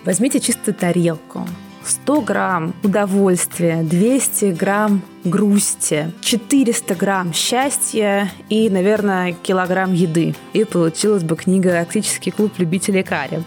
Возьмите 0.06 0.40
чисто 0.40 0.72
тарелку, 0.72 1.48
100 1.84 2.22
грамм 2.22 2.76
удовольствия, 2.84 3.82
200 3.82 4.52
грамм 4.52 5.02
грусти, 5.24 6.12
400 6.22 6.94
грамм 6.94 7.34
счастья 7.34 8.32
и, 8.50 8.70
наверное, 8.70 9.34
килограмм 9.34 9.94
еды. 9.94 10.36
И 10.54 10.64
получилась 10.64 11.24
бы 11.24 11.36
книга 11.36 11.80
«Арктический 11.80 12.32
клуб 12.32 12.52
любителей 12.60 13.02
карри». 13.02 13.44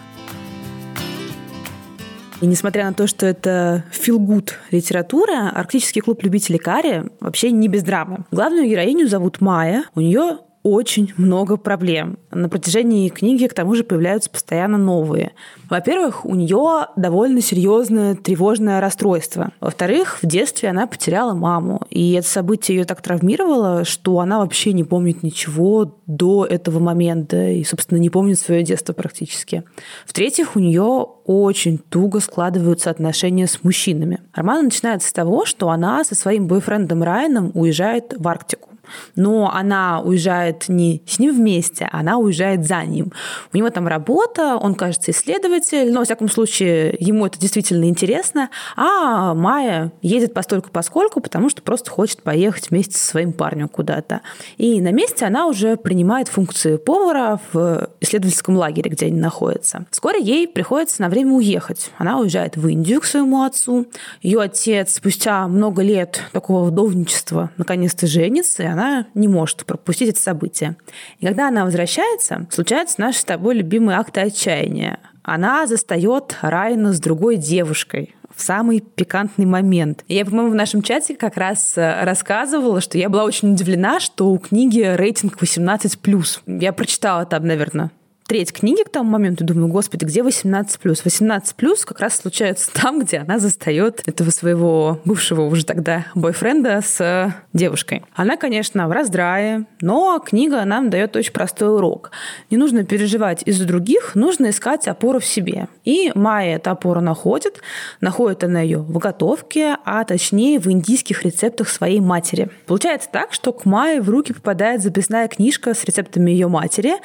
И 2.39 2.45
несмотря 2.45 2.85
на 2.85 2.93
то, 2.93 3.07
что 3.07 3.25
это 3.25 3.83
good 4.07 4.51
литература, 4.69 5.49
Арктический 5.49 6.01
клуб 6.01 6.21
любителей 6.23 6.59
карри 6.59 7.05
вообще 7.19 7.51
не 7.51 7.67
без 7.67 7.83
драмы. 7.83 8.25
Главную 8.31 8.67
героиню 8.67 9.07
зовут 9.07 9.41
Майя. 9.41 9.85
У 9.95 10.01
нее 10.01 10.37
очень 10.67 11.13
много 11.17 11.57
проблем. 11.57 12.17
На 12.31 12.49
протяжении 12.49 13.09
книги, 13.09 13.47
к 13.47 13.53
тому 13.53 13.75
же, 13.75 13.83
появляются 13.83 14.29
постоянно 14.29 14.77
новые. 14.77 15.31
Во-первых, 15.69 16.25
у 16.25 16.35
нее 16.35 16.87
довольно 16.95 17.41
серьезное 17.41 18.15
тревожное 18.15 18.81
расстройство. 18.81 19.51
Во-вторых, 19.59 20.19
в 20.21 20.27
детстве 20.27 20.69
она 20.69 20.87
потеряла 20.87 21.33
маму. 21.33 21.81
И 21.89 22.13
это 22.13 22.27
событие 22.27 22.77
ее 22.77 22.85
так 22.85 23.01
травмировало, 23.01 23.85
что 23.85 24.19
она 24.19 24.39
вообще 24.39 24.73
не 24.73 24.83
помнит 24.83 25.23
ничего 25.23 25.95
до 26.05 26.45
этого 26.45 26.79
момента. 26.79 27.49
И, 27.49 27.63
собственно, 27.63 27.97
не 27.97 28.09
помнит 28.09 28.39
свое 28.39 28.63
детство 28.63 28.93
практически. 28.93 29.63
В-третьих, 30.05 30.55
у 30.55 30.59
нее 30.59 31.07
очень 31.25 31.77
туго 31.77 32.19
складываются 32.19 32.89
отношения 32.89 33.47
с 33.47 33.63
мужчинами. 33.63 34.21
Роман 34.33 34.65
начинается 34.65 35.09
с 35.09 35.13
того, 35.13 35.45
что 35.45 35.69
она 35.69 36.03
со 36.03 36.15
своим 36.15 36.47
бойфрендом 36.47 37.03
Райаном 37.03 37.51
уезжает 37.53 38.13
в 38.17 38.27
Арктику. 38.27 38.69
Но 39.15 39.51
она 39.53 40.01
уезжает 40.01 40.69
не 40.69 41.03
с 41.07 41.19
ним 41.19 41.35
вместе, 41.35 41.87
она 41.91 42.17
уезжает 42.17 42.65
за 42.65 42.83
ним. 42.83 43.11
У 43.53 43.57
него 43.57 43.69
там 43.69 43.87
работа, 43.87 44.57
он, 44.57 44.75
кажется, 44.75 45.11
исследователь, 45.11 45.91
но, 45.91 45.99
во 45.99 46.05
всяком 46.05 46.29
случае, 46.29 46.95
ему 46.99 47.25
это 47.25 47.39
действительно 47.39 47.85
интересно, 47.85 48.49
а 48.75 49.33
Майя 49.33 49.91
едет 50.01 50.33
постольку 50.33 50.69
поскольку, 50.71 51.21
потому 51.21 51.49
что 51.49 51.61
просто 51.61 51.89
хочет 51.91 52.21
поехать 52.21 52.69
вместе 52.69 52.97
со 52.97 53.05
своим 53.05 53.33
парнем 53.33 53.67
куда-то. 53.67 54.21
И 54.57 54.81
на 54.81 54.91
месте 54.91 55.25
она 55.25 55.47
уже 55.47 55.77
принимает 55.77 56.27
функции 56.27 56.77
повара 56.77 57.39
в 57.51 57.89
исследовательском 58.01 58.55
лагере, 58.55 58.89
где 58.89 59.07
они 59.07 59.19
находятся. 59.19 59.85
Вскоре 59.91 60.21
ей 60.21 60.47
приходится 60.47 61.01
на 61.01 61.09
время 61.09 61.33
уехать. 61.33 61.91
Она 61.97 62.19
уезжает 62.19 62.57
в 62.57 62.67
Индию 62.67 63.01
к 63.01 63.05
своему 63.05 63.43
отцу. 63.43 63.87
Ее 64.21 64.41
отец 64.41 64.95
спустя 64.95 65.47
много 65.47 65.81
лет 65.81 66.21
такого 66.31 66.65
вдовничества 66.65 67.51
наконец-то 67.57 68.07
женится, 68.07 68.63
и 68.63 68.67
она 68.77 69.07
не 69.15 69.27
может 69.27 69.65
пропустить 69.65 70.09
это 70.09 70.21
событие. 70.21 70.77
И 71.19 71.25
когда 71.25 71.47
она 71.47 71.65
возвращается, 71.65 72.47
случается 72.51 73.01
наш 73.01 73.17
с 73.17 73.25
тобой 73.25 73.55
любимый 73.55 73.95
акт 73.95 74.17
отчаяния. 74.17 74.99
Она 75.23 75.67
застает 75.67 76.37
Райана 76.41 76.93
с 76.93 76.99
другой 76.99 77.35
девушкой 77.37 78.15
в 78.33 78.41
самый 78.41 78.81
пикантный 78.81 79.45
момент. 79.45 80.05
Я, 80.07 80.23
по-моему, 80.25 80.51
в 80.51 80.55
нашем 80.55 80.83
чате 80.83 81.15
как 81.15 81.37
раз 81.37 81.75
э, 81.75 82.03
рассказывала, 82.03 82.81
что 82.81 82.97
я 82.97 83.09
была 83.09 83.23
очень 83.23 83.51
удивлена, 83.53 83.99
что 83.99 84.29
у 84.29 84.37
книги 84.37 84.79
рейтинг 84.79 85.41
18+. 85.41 86.39
Я 86.45 86.71
прочитала 86.71 87.25
там, 87.25 87.45
наверное, 87.45 87.91
треть 88.27 88.51
книги 88.51 88.83
к 88.83 88.89
тому 88.89 89.09
моменту, 89.09 89.45
думаю, 89.45 89.69
господи, 89.69 90.03
где 90.03 90.21
18 90.21 90.79
плюс? 90.79 91.03
18 91.03 91.55
плюс 91.55 91.85
как 91.85 92.01
раз 92.01 92.17
случается 92.17 92.69
там, 92.73 92.99
где 92.99 93.17
она 93.19 93.39
застает 93.39 94.03
этого 94.05 94.29
своего 94.29 94.99
бывшего 95.05 95.43
уже 95.43 95.65
тогда 95.65 96.05
бойфренда 96.13 96.81
с 96.85 97.33
девушкой. 97.53 98.03
Она, 98.13 98.35
конечно, 98.37 98.87
в 98.87 98.91
раздрае, 98.91 99.65
но 99.81 100.19
книга 100.19 100.63
нам 100.65 100.89
дает 100.89 101.15
очень 101.15 101.31
простой 101.31 101.73
урок. 101.73 102.11
Не 102.51 102.57
нужно 102.57 102.83
переживать 102.83 103.43
из-за 103.45 103.65
других, 103.65 104.15
нужно 104.15 104.49
искать 104.49 104.87
опору 104.87 105.19
в 105.19 105.25
себе. 105.25 105.67
И 105.85 106.11
Майя 106.13 106.57
эту 106.57 106.71
опору 106.71 106.99
находит. 106.99 107.61
Находит 108.01 108.43
она 108.43 108.59
ее 108.59 108.79
в 108.79 108.97
готовке, 108.97 109.77
а 109.85 110.03
точнее 110.03 110.59
в 110.59 110.67
индийских 110.67 111.23
рецептах 111.23 111.69
своей 111.69 112.01
матери. 112.01 112.49
Получается 112.65 113.09
так, 113.11 113.33
что 113.33 113.53
к 113.53 113.63
Майе 113.65 114.01
в 114.01 114.09
руки 114.09 114.33
попадает 114.33 114.81
записная 114.81 115.29
книжка 115.29 115.73
с 115.73 115.83
рецептами 115.85 116.31
ее 116.31 116.49
матери, 116.49 116.95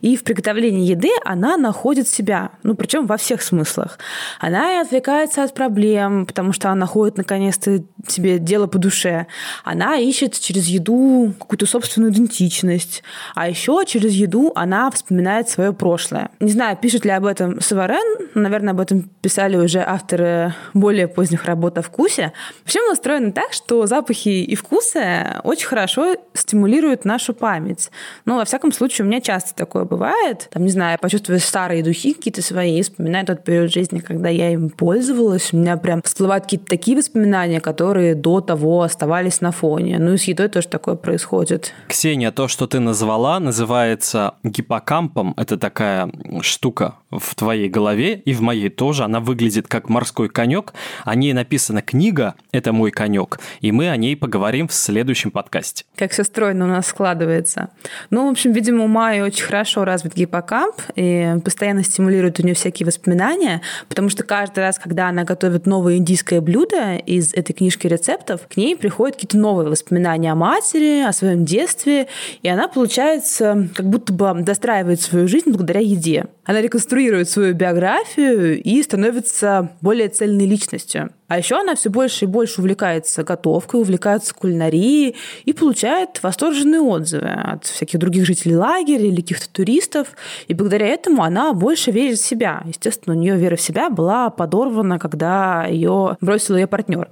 и 0.00 0.16
в 0.16 0.24
приготовлении 0.24 0.71
приготовлении 0.72 0.90
еды 0.90 1.10
она 1.24 1.56
находит 1.56 2.08
себя, 2.08 2.50
ну, 2.62 2.74
причем 2.74 3.06
во 3.06 3.16
всех 3.16 3.42
смыслах. 3.42 3.98
Она 4.40 4.74
и 4.74 4.76
отвлекается 4.80 5.44
от 5.44 5.54
проблем, 5.54 6.26
потому 6.26 6.52
что 6.52 6.68
она 6.68 6.80
находит, 6.80 7.16
наконец-то, 7.16 7.82
себе 8.06 8.38
дело 8.38 8.66
по 8.66 8.78
душе. 8.78 9.26
Она 9.64 9.96
ищет 9.98 10.38
через 10.38 10.66
еду 10.66 11.34
какую-то 11.38 11.66
собственную 11.66 12.12
идентичность. 12.12 13.02
А 13.34 13.48
еще 13.48 13.82
через 13.86 14.12
еду 14.12 14.52
она 14.54 14.90
вспоминает 14.90 15.48
свое 15.48 15.72
прошлое. 15.72 16.30
Не 16.40 16.52
знаю, 16.52 16.76
пишет 16.76 17.04
ли 17.04 17.10
об 17.10 17.24
этом 17.24 17.60
Саварен, 17.60 18.28
наверное, 18.34 18.72
об 18.72 18.80
этом 18.80 19.02
писали 19.20 19.56
уже 19.56 19.80
авторы 19.80 20.54
более 20.74 21.06
поздних 21.08 21.44
работ 21.44 21.78
о 21.78 21.82
вкусе. 21.82 22.32
Вообще 22.62 22.80
мы 22.80 22.92
устроены 22.92 23.32
так, 23.32 23.52
что 23.52 23.86
запахи 23.86 24.28
и 24.28 24.54
вкусы 24.54 25.26
очень 25.44 25.66
хорошо 25.66 26.16
стимулируют 26.34 27.04
нашу 27.04 27.34
память. 27.34 27.90
Ну, 28.24 28.36
во 28.36 28.44
всяком 28.44 28.72
случае, 28.72 29.04
у 29.04 29.08
меня 29.08 29.20
часто 29.20 29.54
такое 29.54 29.84
бывает. 29.84 30.48
Там, 30.50 30.61
не 30.62 30.70
знаю, 30.70 30.98
почувствую 31.00 31.40
старые 31.40 31.82
духи 31.82 32.14
какие-то 32.14 32.42
свои 32.42 32.78
и 32.78 32.82
вспоминаю 32.82 33.26
тот 33.26 33.44
период 33.44 33.72
жизни, 33.72 34.00
когда 34.00 34.28
я 34.28 34.50
им 34.50 34.70
пользовалась. 34.70 35.52
У 35.52 35.56
меня 35.56 35.76
прям 35.76 36.02
всплывают 36.02 36.44
какие-то 36.44 36.66
такие 36.66 36.96
воспоминания, 36.96 37.60
которые 37.60 38.14
до 38.14 38.40
того 38.40 38.82
оставались 38.82 39.40
на 39.40 39.52
фоне. 39.52 39.98
Ну 39.98 40.14
и 40.14 40.16
с 40.16 40.24
едой 40.24 40.48
тоже 40.48 40.68
такое 40.68 40.94
происходит. 40.94 41.72
Ксения, 41.88 42.30
то, 42.30 42.48
что 42.48 42.66
ты 42.66 42.80
назвала, 42.80 43.40
называется 43.40 44.34
гиппокампом. 44.42 45.34
Это 45.36 45.58
такая 45.58 46.10
штука 46.40 46.96
в 47.10 47.34
твоей 47.34 47.68
голове 47.68 48.14
и 48.14 48.32
в 48.32 48.40
моей 48.40 48.68
тоже. 48.68 49.04
Она 49.04 49.20
выглядит 49.20 49.68
как 49.68 49.88
морской 49.88 50.28
конек. 50.28 50.74
О 51.04 51.14
ней 51.14 51.32
написана 51.32 51.82
книга 51.82 52.34
«Это 52.52 52.72
мой 52.72 52.90
конек», 52.90 53.40
и 53.60 53.72
мы 53.72 53.90
о 53.90 53.96
ней 53.96 54.16
поговорим 54.16 54.68
в 54.68 54.72
следующем 54.72 55.30
подкасте. 55.30 55.84
Как 55.96 56.12
все 56.12 56.24
стройно 56.24 56.64
у 56.64 56.68
нас 56.68 56.86
складывается. 56.86 57.70
Ну, 58.10 58.28
в 58.28 58.30
общем, 58.30 58.52
видимо, 58.52 58.84
у 58.84 58.88
Майи 58.88 59.20
очень 59.20 59.44
хорошо 59.44 59.84
развит 59.84 60.14
гиппокамп, 60.14 60.51
Camp 60.52 60.74
и 60.96 61.40
постоянно 61.42 61.82
стимулирует 61.82 62.38
у 62.38 62.42
нее 62.42 62.54
всякие 62.54 62.86
воспоминания, 62.86 63.62
потому 63.88 64.10
что 64.10 64.22
каждый 64.22 64.60
раз, 64.60 64.78
когда 64.78 65.08
она 65.08 65.24
готовит 65.24 65.66
новое 65.66 65.96
индийское 65.96 66.42
блюдо 66.42 66.96
из 66.96 67.32
этой 67.32 67.54
книжки 67.54 67.86
рецептов, 67.86 68.42
к 68.48 68.56
ней 68.58 68.76
приходят 68.76 69.16
какие-то 69.16 69.38
новые 69.38 69.70
воспоминания 69.70 70.30
о 70.30 70.34
матери, 70.34 71.02
о 71.02 71.12
своем 71.12 71.46
детстве, 71.46 72.08
и 72.42 72.48
она, 72.48 72.68
получается, 72.68 73.68
как 73.74 73.86
будто 73.86 74.12
бы 74.12 74.42
достраивает 74.42 75.00
свою 75.00 75.26
жизнь 75.26 75.50
благодаря 75.50 75.80
еде. 75.80 76.26
Она 76.44 76.60
реконструирует 76.60 77.30
свою 77.30 77.54
биографию 77.54 78.60
и 78.60 78.82
становится 78.82 79.70
более 79.80 80.08
цельной 80.08 80.46
личностью. 80.46 81.10
А 81.32 81.38
еще 81.38 81.58
она 81.58 81.74
все 81.76 81.88
больше 81.88 82.26
и 82.26 82.28
больше 82.28 82.60
увлекается 82.60 83.22
готовкой, 83.22 83.80
увлекается 83.80 84.34
кулинарией 84.34 85.16
и 85.46 85.54
получает 85.54 86.22
восторженные 86.22 86.82
отзывы 86.82 87.30
от 87.30 87.64
всяких 87.64 87.98
других 87.98 88.26
жителей 88.26 88.56
лагеря 88.56 89.06
или 89.06 89.22
каких-то 89.22 89.48
туристов. 89.48 90.08
И 90.48 90.54
благодаря 90.54 90.86
этому 90.86 91.22
она 91.22 91.52
больше 91.52 91.90
верит 91.90 92.18
в 92.18 92.24
себя. 92.24 92.62
Естественно, 92.66 93.14
у 93.14 93.18
нее 93.18 93.36
вера 93.36 93.56
в 93.56 93.60
себя 93.60 93.90
была 93.90 94.30
подорвана, 94.30 94.98
когда 94.98 95.66
ее 95.66 96.16
бросил 96.20 96.56
ее 96.56 96.66
партнер. 96.66 97.08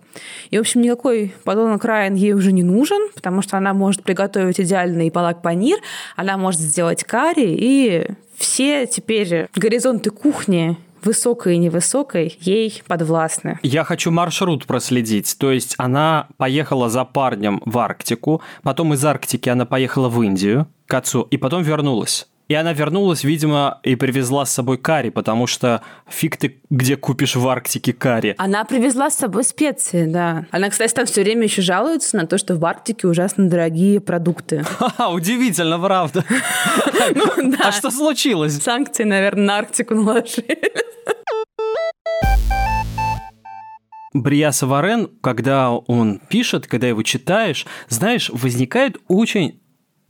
И, 0.51 0.57
в 0.57 0.61
общем, 0.61 0.83
никакой 0.83 1.35
подонок 1.45 1.85
Райан 1.85 2.15
ей 2.15 2.33
уже 2.33 2.53
не 2.53 2.63
нужен, 2.63 3.11
потому 3.15 3.43
что 3.43 3.57
она 3.57 3.75
может 3.75 4.03
приготовить 4.03 4.61
идеальный 4.61 5.11
палак-панир, 5.11 5.79
она 6.17 6.37
может 6.37 6.61
сделать 6.61 7.05
карри, 7.05 7.57
и 7.59 8.07
все 8.37 8.87
теперь 8.87 9.49
горизонты 9.55 10.11
кухни 10.11 10.77
высокой 11.05 11.55
и 11.55 11.59
невысокой, 11.59 12.37
ей 12.41 12.83
подвластны. 12.87 13.59
Я 13.63 13.85
хочу 13.85 14.11
маршрут 14.11 14.67
проследить. 14.67 15.37
То 15.39 15.51
есть 15.51 15.75
она 15.79 16.29
поехала 16.37 16.89
за 16.89 17.05
парнем 17.05 17.63
в 17.65 17.79
Арктику, 17.79 18.43
потом 18.63 18.95
из 18.95 19.05
Арктики 19.05 19.49
она 19.49 19.67
поехала 19.67 20.09
в 20.09 20.23
Индию 20.23 20.67
к 20.87 20.95
отцу, 20.95 21.23
и 21.23 21.37
потом 21.37 21.63
вернулась. 21.63 22.29
И 22.51 22.55
она 22.55 22.73
вернулась, 22.73 23.23
видимо, 23.23 23.79
и 23.85 23.95
привезла 23.95 24.45
с 24.45 24.51
собой 24.51 24.77
карри, 24.77 25.11
потому 25.11 25.47
что 25.47 25.83
фиг 26.09 26.37
ты 26.37 26.61
где 26.69 26.97
купишь 26.97 27.37
в 27.37 27.49
Арктике 27.49 27.93
карри. 27.93 28.35
Она 28.39 28.65
привезла 28.65 29.09
с 29.09 29.17
собой 29.17 29.45
специи, 29.45 30.07
да. 30.07 30.47
Она, 30.51 30.69
кстати, 30.69 30.93
там 30.93 31.07
все 31.07 31.23
время 31.23 31.45
еще 31.45 31.63
жалуется 31.63 32.17
на 32.17 32.27
то, 32.27 32.39
что 32.39 32.57
в 32.57 32.65
Арктике 32.67 33.07
ужасно 33.07 33.49
дорогие 33.49 34.01
продукты. 34.01 34.65
Удивительно, 35.13 35.79
правда. 35.79 36.25
Ну 37.15 37.55
а 37.63 37.71
что 37.71 37.91
случилось? 37.91 38.61
Санкции, 38.61 39.05
наверное, 39.05 39.45
на 39.45 39.59
Арктику 39.59 39.95
наложили. 39.95 40.59
Брия 44.13 44.51
Саварен, 44.51 45.09
когда 45.21 45.71
он 45.71 46.21
пишет, 46.29 46.67
когда 46.67 46.89
его 46.89 47.03
читаешь, 47.05 47.65
знаешь, 47.89 48.29
возникает 48.31 48.97
очень 49.07 49.60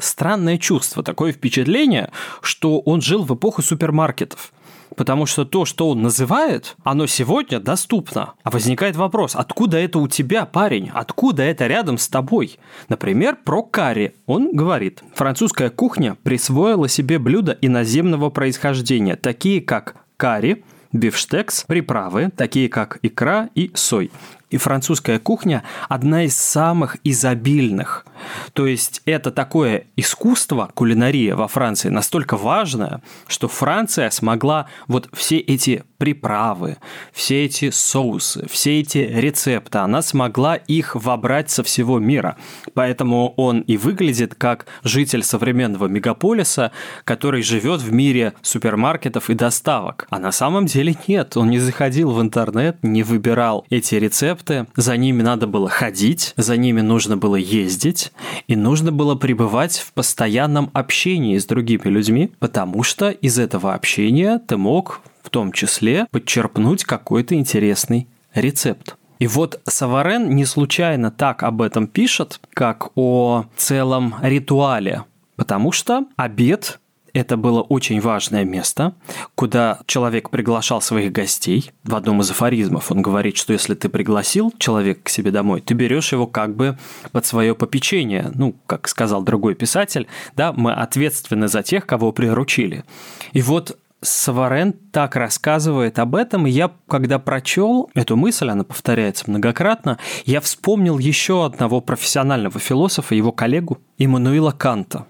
странное 0.01 0.59
чувство, 0.59 1.03
такое 1.03 1.33
впечатление, 1.33 2.11
что 2.41 2.81
он 2.81 3.01
жил 3.01 3.25
в 3.25 3.35
эпоху 3.35 3.63
супермаркетов. 3.63 4.53
Потому 4.97 5.27
что 5.27 5.45
то, 5.45 5.65
что 5.65 5.89
он 5.89 6.03
называет, 6.03 6.77
оно 6.83 7.07
сегодня 7.07 7.61
доступно. 7.61 8.35
А 8.43 8.51
возникает 8.51 8.97
вопрос, 8.97 9.37
откуда 9.37 9.79
это 9.79 9.99
у 9.99 10.09
тебя, 10.09 10.45
парень? 10.47 10.91
Откуда 10.93 11.43
это 11.43 11.67
рядом 11.67 11.97
с 11.97 12.09
тобой? 12.09 12.59
Например, 12.89 13.37
про 13.37 13.63
карри. 13.63 14.15
Он 14.27 14.55
говорит, 14.55 15.03
французская 15.15 15.71
кухня 15.71 16.17
присвоила 16.23 16.89
себе 16.89 17.19
блюда 17.19 17.57
иноземного 17.61 18.31
происхождения, 18.31 19.17
такие 19.17 19.61
как 19.61 19.95
карри, 20.17 20.65
бифштекс, 20.93 21.65
приправы, 21.67 22.31
такие 22.37 22.69
как 22.69 22.99
икра 23.03 23.49
и 23.55 23.71
сой. 23.75 24.11
И 24.51 24.57
французская 24.57 25.21
кухня 25.21 25.63
одна 25.89 26.25
из 26.25 26.37
самых 26.37 26.97
изобильных. 27.05 28.05
То 28.53 28.67
есть 28.67 29.03
это 29.05 29.31
такое 29.31 29.85
искусство, 29.97 30.71
кулинария 30.75 31.37
во 31.37 31.49
Франции 31.49 31.89
настолько 31.89 32.37
важное, 32.37 33.03
что 33.27 33.49
Франция 33.49 34.11
смогла 34.11 34.67
вот 34.89 35.09
все 35.13 35.39
эти 35.39 35.85
приправы, 35.99 36.79
все 37.13 37.45
эти 37.45 37.71
соусы, 37.71 38.47
все 38.51 38.81
эти 38.81 38.99
рецепты, 38.99 39.79
она 39.79 40.01
смогла 40.01 40.57
их 40.57 40.97
вобрать 40.97 41.51
со 41.51 41.63
всего 41.63 41.99
мира. 41.99 42.37
Поэтому 42.73 43.35
он 43.37 43.61
и 43.61 43.77
выглядит 43.77 44.35
как 44.35 44.67
житель 44.83 45.23
современного 45.23 45.87
мегаполиса, 45.87 46.73
который 47.05 47.43
живет 47.43 47.83
в 47.83 47.93
мире 47.93 48.33
супермаркетов 48.41 49.29
и 49.29 49.35
доставок. 49.35 50.07
А 50.09 50.19
на 50.19 50.33
самом 50.33 50.67
деле 50.67 50.97
нет, 51.07 51.37
он 51.37 51.51
не 51.51 51.59
заходил 51.59 52.13
в 52.13 52.21
интернет, 52.23 52.79
не 52.83 53.03
выбирал 53.03 53.67
эти 53.69 53.97
рецепты, 53.97 54.67
за 54.77 54.97
ними 54.97 55.23
надо 55.23 55.47
было 55.47 55.69
ходить, 55.69 56.33
за 56.37 56.57
ними 56.57 56.81
нужно 56.81 57.19
было 57.19 57.37
ездить, 57.37 58.10
и 58.47 58.57
нужно 58.57 58.93
было 58.93 59.15
пребывать 59.15 59.79
в 59.79 59.93
постоянном 59.93 60.71
общении 60.73 61.39
с 61.39 61.47
другими 61.47 61.85
людьми, 61.85 62.33
потому 62.39 62.83
что 62.83 63.11
из 63.11 63.39
этого 63.39 63.75
общения 63.75 64.39
ты 64.39 64.57
мог 64.57 65.01
в 65.23 65.31
том 65.31 65.53
числе 65.53 66.07
подчерпнуть 66.11 66.85
какой-то 66.85 67.35
интересный 67.35 68.09
рецепт. 68.35 68.97
И 69.19 69.27
вот 69.27 69.61
Саварен 69.67 70.31
не 70.31 70.47
случайно 70.47 71.11
так 71.11 71.43
об 71.43 71.61
этом 71.61 71.87
пишет, 71.87 72.41
как 72.55 72.89
о 72.97 73.45
целом 73.57 74.15
ритуале, 74.23 75.05
потому 75.37 75.73
что 75.73 76.07
обед 76.17 76.81
это 77.13 77.37
было 77.37 77.61
очень 77.61 78.01
важное 78.01 78.45
место, 78.45 78.95
куда 79.35 79.81
человек 79.87 80.31
приглашал 80.31 80.81
своих 80.81 81.13
гостей. 81.13 81.73
В 81.85 81.95
одном 81.95 82.21
из 82.21 82.31
афоризмов 82.31 82.91
он 82.91 83.03
говорит, 83.03 83.37
что 83.37 83.53
если 83.53 83.75
ты 83.75 83.89
пригласил 83.89 84.53
человека 84.59 85.01
к 85.05 85.09
себе 85.09 85.31
домой, 85.31 85.61
ты 85.61 85.75
берешь 85.75 86.13
его 86.13 86.27
как 86.27 86.55
бы 86.55 86.79
под 87.13 87.27
свое 87.27 87.55
попечение. 87.55 88.31
Ну, 88.35 88.55
как 88.67 88.89
сказал 88.89 89.23
другой 89.23 89.55
писатель, 89.55 90.07
да, 90.37 90.53
мы 90.53 90.73
ответственны 90.73 91.49
за 91.49 91.63
тех, 91.63 91.87
кого 91.87 92.13
приручили. 92.13 92.85
И 93.33 93.43
вот 93.43 93.79
Саварен 94.03 94.73
так 94.93 95.15
рассказывает 95.17 95.99
об 95.99 96.15
этом, 96.15 96.47
и 96.47 96.51
я, 96.51 96.71
когда 96.89 97.19
прочел 97.19 97.91
эту 97.95 98.17
мысль, 98.17 98.49
она 98.49 98.65
повторяется 98.65 99.25
многократно, 99.27 99.99
я 100.25 100.41
вспомнил 100.41 100.99
еще 100.99 101.45
одного 101.45 101.81
профессионального 101.81 102.59
философа, 102.59 103.15
его 103.15 103.31
коллегу 103.33 103.79
Иммануила 103.99 104.53
Канта. 104.53 105.07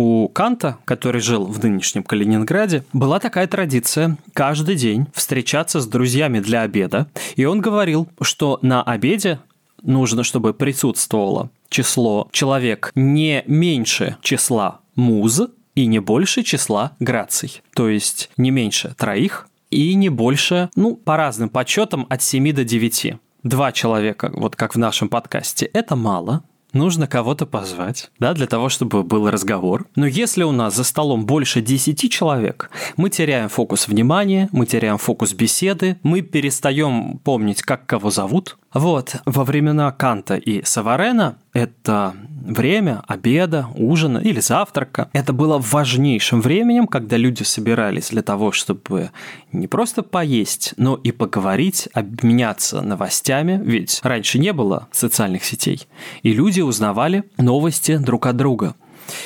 У 0.00 0.28
Канта, 0.28 0.78
который 0.84 1.20
жил 1.20 1.44
в 1.44 1.60
нынешнем 1.60 2.04
Калининграде, 2.04 2.84
была 2.92 3.18
такая 3.18 3.48
традиция 3.48 4.16
каждый 4.32 4.76
день 4.76 5.08
встречаться 5.12 5.80
с 5.80 5.88
друзьями 5.88 6.38
для 6.38 6.62
обеда, 6.62 7.08
и 7.34 7.44
он 7.46 7.60
говорил, 7.60 8.06
что 8.20 8.60
на 8.62 8.80
обеде 8.80 9.40
нужно, 9.82 10.22
чтобы 10.22 10.54
присутствовало 10.54 11.50
число 11.68 12.28
человек 12.30 12.92
не 12.94 13.42
меньше 13.48 14.16
числа 14.22 14.82
муз, 14.94 15.40
и 15.74 15.86
не 15.86 15.98
больше 15.98 16.44
числа 16.44 16.92
граций. 17.00 17.60
То 17.74 17.88
есть 17.88 18.30
не 18.36 18.52
меньше 18.52 18.94
троих 18.96 19.48
и 19.70 19.94
не 19.94 20.10
больше, 20.10 20.70
ну, 20.76 20.94
по 20.94 21.16
разным 21.16 21.48
подсчетам, 21.48 22.06
от 22.08 22.22
7 22.22 22.52
до 22.52 22.62
9. 22.62 23.16
Два 23.42 23.72
человека, 23.72 24.30
вот 24.32 24.54
как 24.54 24.76
в 24.76 24.78
нашем 24.78 25.08
подкасте, 25.08 25.66
это 25.66 25.96
мало, 25.96 26.44
нужно 26.78 27.06
кого-то 27.06 27.44
позвать, 27.44 28.10
да, 28.18 28.32
для 28.32 28.46
того, 28.46 28.70
чтобы 28.70 29.02
был 29.02 29.28
разговор. 29.28 29.86
Но 29.96 30.06
если 30.06 30.44
у 30.44 30.52
нас 30.52 30.74
за 30.74 30.84
столом 30.84 31.26
больше 31.26 31.60
10 31.60 32.10
человек, 32.10 32.70
мы 32.96 33.10
теряем 33.10 33.48
фокус 33.48 33.88
внимания, 33.88 34.48
мы 34.52 34.64
теряем 34.64 34.96
фокус 34.96 35.34
беседы, 35.34 35.98
мы 36.02 36.22
перестаем 36.22 37.18
помнить, 37.18 37.62
как 37.62 37.84
кого 37.84 38.10
зовут, 38.10 38.56
вот, 38.78 39.16
во 39.24 39.44
времена 39.44 39.90
Канта 39.92 40.36
и 40.36 40.62
Саварена 40.64 41.38
это 41.52 42.14
время 42.48 43.02
обеда, 43.06 43.68
ужина 43.74 44.18
или 44.18 44.40
завтрака. 44.40 45.10
Это 45.12 45.32
было 45.32 45.58
важнейшим 45.58 46.40
временем, 46.40 46.86
когда 46.86 47.16
люди 47.16 47.42
собирались 47.42 48.10
для 48.10 48.22
того, 48.22 48.52
чтобы 48.52 49.10
не 49.52 49.66
просто 49.66 50.02
поесть, 50.02 50.74
но 50.76 50.94
и 50.96 51.12
поговорить, 51.12 51.88
обменяться 51.92 52.80
новостями, 52.80 53.60
ведь 53.62 54.00
раньше 54.02 54.38
не 54.38 54.52
было 54.52 54.88
социальных 54.92 55.44
сетей, 55.44 55.86
и 56.22 56.32
люди 56.32 56.60
узнавали 56.60 57.24
новости 57.36 57.96
друг 57.96 58.26
от 58.26 58.36
друга. 58.36 58.74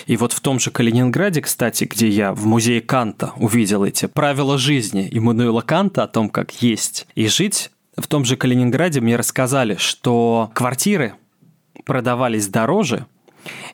И 0.06 0.16
вот 0.16 0.32
в 0.32 0.40
том 0.40 0.60
же 0.60 0.70
Калининграде, 0.70 1.40
кстати, 1.40 1.84
где 1.84 2.08
я 2.08 2.32
в 2.32 2.46
музее 2.46 2.80
Канта 2.80 3.32
увидел 3.36 3.84
эти 3.84 4.06
правила 4.06 4.58
жизни 4.58 5.08
Иммануила 5.10 5.60
Канта 5.60 6.04
о 6.04 6.08
том, 6.08 6.28
как 6.28 6.62
есть 6.62 7.06
и 7.14 7.26
жить, 7.26 7.70
в 7.96 8.06
том 8.06 8.24
же 8.24 8.36
Калининграде 8.36 9.00
мне 9.00 9.16
рассказали, 9.16 9.76
что 9.76 10.50
квартиры 10.54 11.14
продавались 11.84 12.48
дороже, 12.48 13.06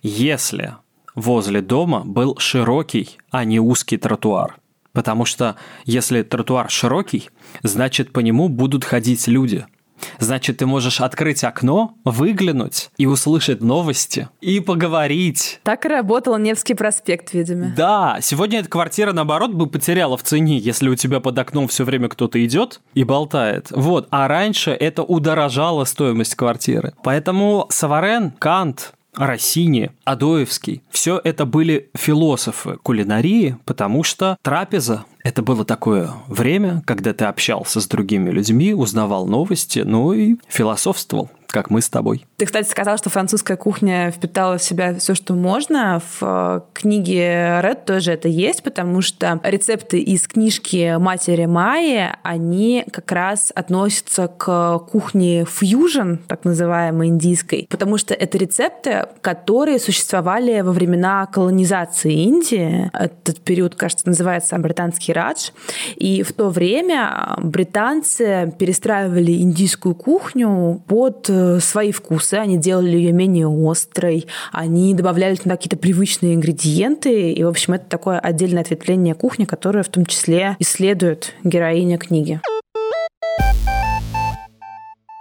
если 0.03 0.75
возле 1.15 1.61
дома 1.61 2.03
был 2.05 2.37
широкий, 2.39 3.19
а 3.31 3.45
не 3.45 3.61
узкий 3.61 3.97
тротуар. 3.97 4.57
Потому 4.93 5.25
что 5.25 5.57
если 5.85 6.23
тротуар 6.23 6.71
широкий, 6.71 7.31
значит 7.63 8.13
по 8.13 8.21
нему 8.21 8.49
будут 8.49 8.85
ходить 8.85 9.27
люди– 9.29 9.67
Значит, 10.19 10.59
ты 10.59 10.67
можешь 10.67 11.01
открыть 11.01 11.45
окно, 11.45 11.95
выглянуть 12.05 12.91
и 12.97 13.07
услышать 13.07 13.61
новости 13.61 14.29
и 14.41 14.61
поговорить. 14.61 15.61
Так 15.63 15.87
и 15.87 15.89
работал 15.89 16.37
Невский 16.39 16.75
проспект, 16.75 17.33
видимо. 17.33 17.73
Да, 17.77 18.19
сегодня 18.21 18.61
эта 18.61 18.69
квартира, 18.69 19.13
наоборот, 19.13 19.53
бы 19.53 19.67
потеряла 19.67 20.17
в 20.17 20.23
цене, 20.23 20.59
если 20.59 20.89
у 20.89 20.95
тебя 20.95 21.21
под 21.21 21.39
окном 21.39 21.69
все 21.69 21.85
время 21.85 22.09
кто-то 22.09 22.45
идет 22.45 22.81
и 22.95 23.05
болтает. 23.05 23.69
Вот, 23.71 24.09
а 24.11 24.29
раньше 24.29 24.71
это 24.71 25.03
удорожало 25.03 25.85
стоимость 25.85 26.35
квартиры. 26.35 26.95
Поэтому 27.03 27.67
Саварен, 27.71 28.33
Кант, 28.33 28.93
Россини, 29.14 29.90
Адоевский. 30.05 30.83
Все 30.90 31.21
это 31.23 31.44
были 31.44 31.90
философы 31.94 32.79
кулинарии, 32.83 33.57
потому 33.64 34.05
что 34.05 34.37
трапеза– 34.42 35.05
это 35.25 35.42
было 35.42 35.64
такое 35.64 36.11
время, 36.29 36.83
когда 36.87 37.12
ты 37.12 37.25
общался 37.25 37.81
с 37.81 37.87
другими 37.87 38.31
людьми, 38.31 38.75
узнавал 38.75 39.27
новости, 39.27 39.81
ну 39.81 40.12
и 40.12 40.37
философствовал 40.49 41.31
как 41.49 41.71
мы 41.71 41.81
с 41.81 41.89
тобой. 41.89 42.27
Ты, 42.37 42.47
кстати, 42.47 42.69
сказал, 42.69 42.99
что 42.99 43.11
французская 43.11 43.57
кухня 43.57 44.11
впитала 44.11 44.59
в 44.59 44.63
себя 44.63 44.95
все, 44.95 45.15
что 45.15 45.35
можно. 45.35 46.01
В 46.01 46.19
э, 46.21 46.61
книге 46.75 47.61
Ред 47.63 47.87
тоже 47.87 48.13
это 48.13 48.29
есть, 48.29 48.63
потому 48.63 49.01
что 49.01 49.41
рецепты 49.43 49.99
из 49.99 50.29
книжки 50.29 50.97
матери 50.99 51.47
Майи, 51.47 52.11
они 52.23 52.85
как 52.93 53.11
раз 53.13 53.51
относятся 53.55 54.29
к 54.29 54.79
кухне 54.91 55.47
фьюжн, 55.47 56.17
так 56.27 56.45
называемой 56.45 57.09
индийской, 57.09 57.67
потому 57.71 57.97
что 57.97 58.13
это 58.15 58.37
рецепты, 58.37 59.07
которые 59.23 59.79
существовали 59.79 60.61
во 60.61 60.73
времена 60.73 61.27
колонизации 61.27 62.13
Индии. 62.13 62.91
Этот 62.93 63.41
период, 63.41 63.75
кажется, 63.75 64.07
называется 64.07 64.59
британский 64.59 65.13
радж. 65.13 65.51
И 65.97 66.23
в 66.23 66.33
то 66.35 66.51
время 66.51 67.37
британцы 67.39 68.53
перестраивали 68.59 69.33
индийскую 69.33 69.95
кухню 69.95 70.83
под 70.87 71.31
свои 71.61 71.92
вкусы, 71.92 72.35
они 72.35 72.57
делали 72.57 72.96
ее 72.96 73.12
менее 73.12 73.48
острой, 73.48 74.27
они 74.53 74.94
добавляли 74.94 75.37
туда 75.37 75.57
какие-то 75.57 75.77
привычные 75.77 76.35
ингредиенты, 76.35 77.33
и, 77.33 77.44
в 77.44 77.48
общем, 77.48 77.74
это 77.74 77.87
такое 77.88 78.18
отдельное 78.18 78.62
ответвление 78.62 79.14
кухни, 79.14 79.44
которое 79.44 79.83
в 79.83 79.88
том 79.88 80.07
числе 80.07 80.57
исследует 80.59 81.35
героиня 81.44 81.98
книги. 81.98 82.40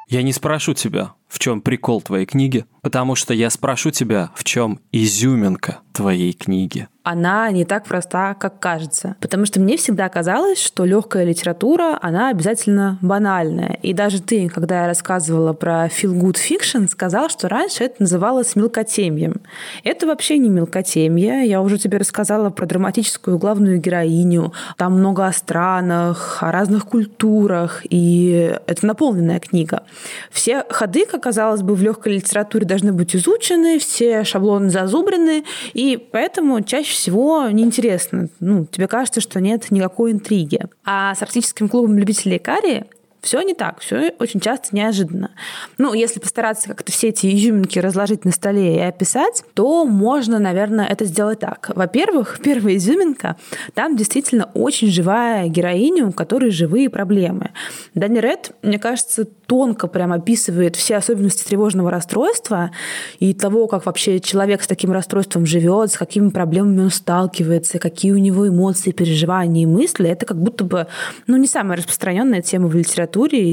Я 0.10 0.24
не 0.24 0.32
спрошу 0.32 0.74
тебя, 0.74 1.12
в 1.28 1.40
чем 1.40 1.62
прикол 1.62 2.02
твоей 2.02 2.26
книги, 2.26 2.66
потому 2.82 3.16
что 3.16 3.34
я 3.34 3.50
спрошу 3.50 3.92
тебя, 3.92 4.32
в 4.36 4.44
чем 4.44 4.80
изюминка 4.92 5.80
твоей 5.94 6.34
книги 6.34 6.88
она 7.08 7.50
не 7.52 7.64
так 7.64 7.86
проста, 7.86 8.34
как 8.34 8.60
кажется. 8.60 9.16
Потому 9.22 9.46
что 9.46 9.62
мне 9.62 9.78
всегда 9.78 10.10
казалось, 10.10 10.62
что 10.62 10.84
легкая 10.84 11.24
литература, 11.24 11.98
она 12.02 12.28
обязательно 12.28 12.98
банальная. 13.02 13.80
И 13.82 13.94
даже 13.94 14.22
ты, 14.22 14.50
когда 14.50 14.82
я 14.82 14.88
рассказывала 14.88 15.54
про 15.54 15.86
feel 15.86 16.14
good 16.14 16.36
fiction, 16.36 16.90
сказал, 16.90 17.30
что 17.30 17.48
раньше 17.48 17.86
это 17.86 18.02
называлось 18.02 18.58
мелкотемьем. 18.58 19.40
Это 19.86 20.06
вообще 20.06 20.38
не 20.38 20.50
мелкотемье. 20.50 21.48
Я 21.48 21.62
уже 21.62 21.78
тебе 21.78 21.98
рассказала 21.98 22.50
про 22.50 22.66
драматическую 22.66 23.38
главную 23.38 23.80
героиню. 23.80 24.52
Там 24.76 25.00
много 25.00 25.28
о 25.28 25.32
странах, 25.32 26.40
о 26.42 26.52
разных 26.52 26.88
культурах, 26.88 27.84
и 27.90 28.54
это 28.68 28.86
наполненная 28.86 29.40
книга. 29.40 29.84
Все 30.30 30.66
ходы, 30.70 31.06
как 31.18 31.24
казалось 31.24 31.62
бы, 31.62 31.76
в 31.76 31.82
легкой 31.82 32.14
литературе 32.14 32.66
должны 32.66 32.94
быть 32.94 33.16
изучены, 33.16 33.80
все 33.80 34.24
шаблоны 34.24 34.70
зазубрены, 34.70 35.44
и 35.74 35.98
поэтому 36.12 36.62
чаще 36.62 36.94
всего 36.94 37.48
неинтересно. 37.50 38.30
Ну, 38.40 38.66
тебе 38.66 38.88
кажется, 38.88 39.20
что 39.20 39.42
нет 39.42 39.72
никакой 39.72 40.12
интриги. 40.12 40.62
А 40.86 41.16
с 41.16 41.22
арктическим 41.22 41.70
клубом 41.70 41.98
любителей 41.98 42.40
карри 42.40 42.86
все 43.22 43.42
не 43.42 43.54
так, 43.54 43.80
все 43.80 44.14
очень 44.20 44.40
часто 44.40 44.76
неожиданно. 44.76 45.32
Ну, 45.78 45.94
если 45.94 46.20
постараться 46.20 46.68
как-то 46.68 46.92
все 46.92 47.10
эти 47.10 47.34
изюминки 47.36 47.80
разложить 47.80 48.26
на 48.26 48.32
столе 48.32 48.78
и 48.78 48.80
описать, 48.80 49.44
то 49.54 49.86
можно, 49.86 50.40
наверное, 50.40 50.86
это 50.86 51.06
сделать 51.06 51.40
так. 51.40 51.72
Во-первых, 51.76 52.40
первая 52.44 52.76
изюминка, 52.78 53.36
там 53.74 53.96
действительно 53.96 54.50
очень 54.54 54.90
живая 54.90 55.48
героиня, 55.48 56.06
у 56.06 56.12
которой 56.12 56.52
живые 56.52 56.90
проблемы. 56.90 57.52
Дани 57.96 58.20
Ред, 58.20 58.52
мне 58.62 58.80
кажется, 58.80 59.26
тонко 59.26 59.88
прям 59.88 60.14
описывает 60.14 60.76
все 60.76 60.98
особенности 60.98 61.48
тревожного 61.48 61.90
расстройства 61.90 62.72
и 63.20 63.34
того, 63.34 63.68
как 63.68 63.86
вообще 63.86 64.20
человек 64.20 64.62
с 64.62 64.68
таким 64.68 64.92
расстройством 64.92 65.46
живет, 65.46 65.92
с 65.92 65.98
какими 65.98 66.30
проблемами 66.30 66.82
он 66.82 66.92
сталкивается, 66.92 67.80
какие 67.80 68.12
у 68.12 68.18
него 68.18 68.48
эмоции, 68.48 68.92
переживания 68.92 69.64
и 69.64 69.66
мысли. 69.66 70.10
Это 70.10 70.26
как 70.26 70.38
будто 70.38 70.64
бы 70.64 70.88
ну, 71.26 71.38
не 71.38 71.48
самая 71.48 71.78
распространенная 71.78 72.42
тема 72.42 72.68
в 72.68 72.76
литературе, 72.76 73.07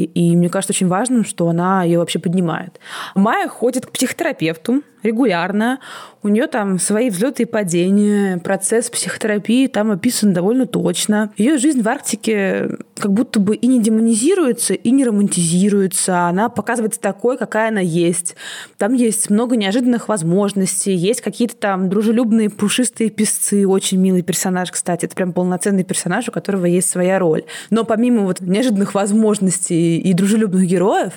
и 0.05 0.37
мне 0.37 0.49
кажется 0.49 0.73
очень 0.73 0.89
важным, 0.89 1.25
что 1.25 1.49
она 1.49 1.85
ее 1.85 1.99
вообще 1.99 2.19
поднимает. 2.19 2.81
Майя 3.15 3.49
ходит 3.49 3.87
к 3.87 3.91
психотерапевту 3.91 4.83
регулярно, 5.05 5.79
У 6.25 6.29
нее 6.29 6.47
там 6.47 6.79
свои 6.79 7.11
взлеты 7.11 7.43
и 7.43 7.47
падения, 7.47 8.39
процесс 8.39 8.89
психотерапии 8.89 9.67
там 9.67 9.91
описан 9.91 10.33
довольно 10.33 10.67
точно. 10.67 11.31
Ее 11.37 11.59
жизнь 11.59 11.83
в 11.83 11.89
Арктике 11.89 12.79
как 12.99 13.13
будто 13.13 13.41
бы 13.41 13.55
и 13.55 13.67
не 13.67 13.83
демонизируется, 13.83 14.73
и 14.73 14.91
не 14.91 15.05
романтизируется. 15.05 16.27
Она 16.29 16.49
показывается 16.49 16.99
такой, 16.99 17.37
какая 17.37 17.69
она 17.69 17.81
есть. 17.81 18.37
Там 18.79 18.95
есть 18.95 19.29
много 19.29 19.57
неожиданных 19.57 20.09
возможностей, 20.09 20.95
есть 20.95 21.21
какие-то 21.21 21.57
там 21.57 21.91
дружелюбные 21.91 22.49
пушистые 22.49 23.11
песцы, 23.11 23.69
очень 23.69 23.99
милый 23.99 24.23
персонаж, 24.23 24.71
кстати. 24.71 25.05
Это 25.05 25.15
прям 25.15 25.35
полноценный 25.35 25.85
персонаж, 25.85 26.29
у 26.29 26.33
которого 26.33 26.65
есть 26.65 26.89
своя 26.89 27.19
роль. 27.19 27.45
Но 27.69 27.85
помимо 27.85 28.23
вот 28.23 28.41
неожиданных 28.41 28.95
возможностей 28.95 29.99
и 29.99 30.15
дружелюбных 30.15 30.65
героев, 30.65 31.13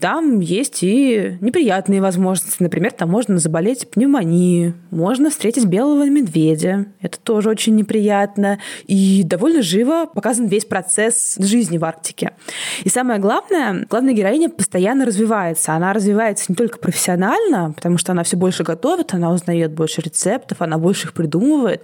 там 0.00 0.40
есть 0.40 0.82
и 0.82 1.36
неприятные 1.42 2.00
возможности. 2.00 2.62
Например, 2.62 2.92
там 2.92 3.10
можно 3.10 3.25
заболеть 3.28 3.90
пневмонией, 3.90 4.74
можно 4.90 5.30
встретить 5.30 5.66
белого 5.66 6.08
медведя. 6.08 6.86
Это 7.00 7.18
тоже 7.18 7.50
очень 7.50 7.74
неприятно. 7.74 8.58
И 8.86 9.22
довольно 9.24 9.62
живо 9.62 10.06
показан 10.06 10.46
весь 10.46 10.64
процесс 10.64 11.36
жизни 11.38 11.78
в 11.78 11.84
Арктике. 11.84 12.32
И 12.84 12.88
самое 12.88 13.18
главное, 13.18 13.86
главная 13.88 14.14
героиня 14.14 14.48
постоянно 14.48 15.04
развивается. 15.04 15.72
Она 15.72 15.92
развивается 15.92 16.46
не 16.48 16.54
только 16.54 16.78
профессионально, 16.78 17.72
потому 17.72 17.98
что 17.98 18.12
она 18.12 18.22
все 18.22 18.36
больше 18.36 18.62
готовит, 18.62 19.14
она 19.14 19.30
узнает 19.30 19.72
больше 19.72 20.00
рецептов, 20.00 20.62
она 20.62 20.78
больше 20.78 21.08
их 21.08 21.12
придумывает, 21.12 21.82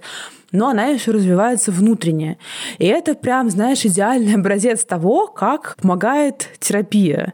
но 0.51 0.69
она 0.69 0.85
еще 0.85 1.11
развивается 1.11 1.71
внутренне. 1.71 2.37
И 2.77 2.85
это 2.85 3.15
прям, 3.15 3.49
знаешь, 3.49 3.85
идеальный 3.85 4.35
образец 4.35 4.85
того, 4.85 5.27
как 5.27 5.75
помогает 5.81 6.47
терапия. 6.59 7.33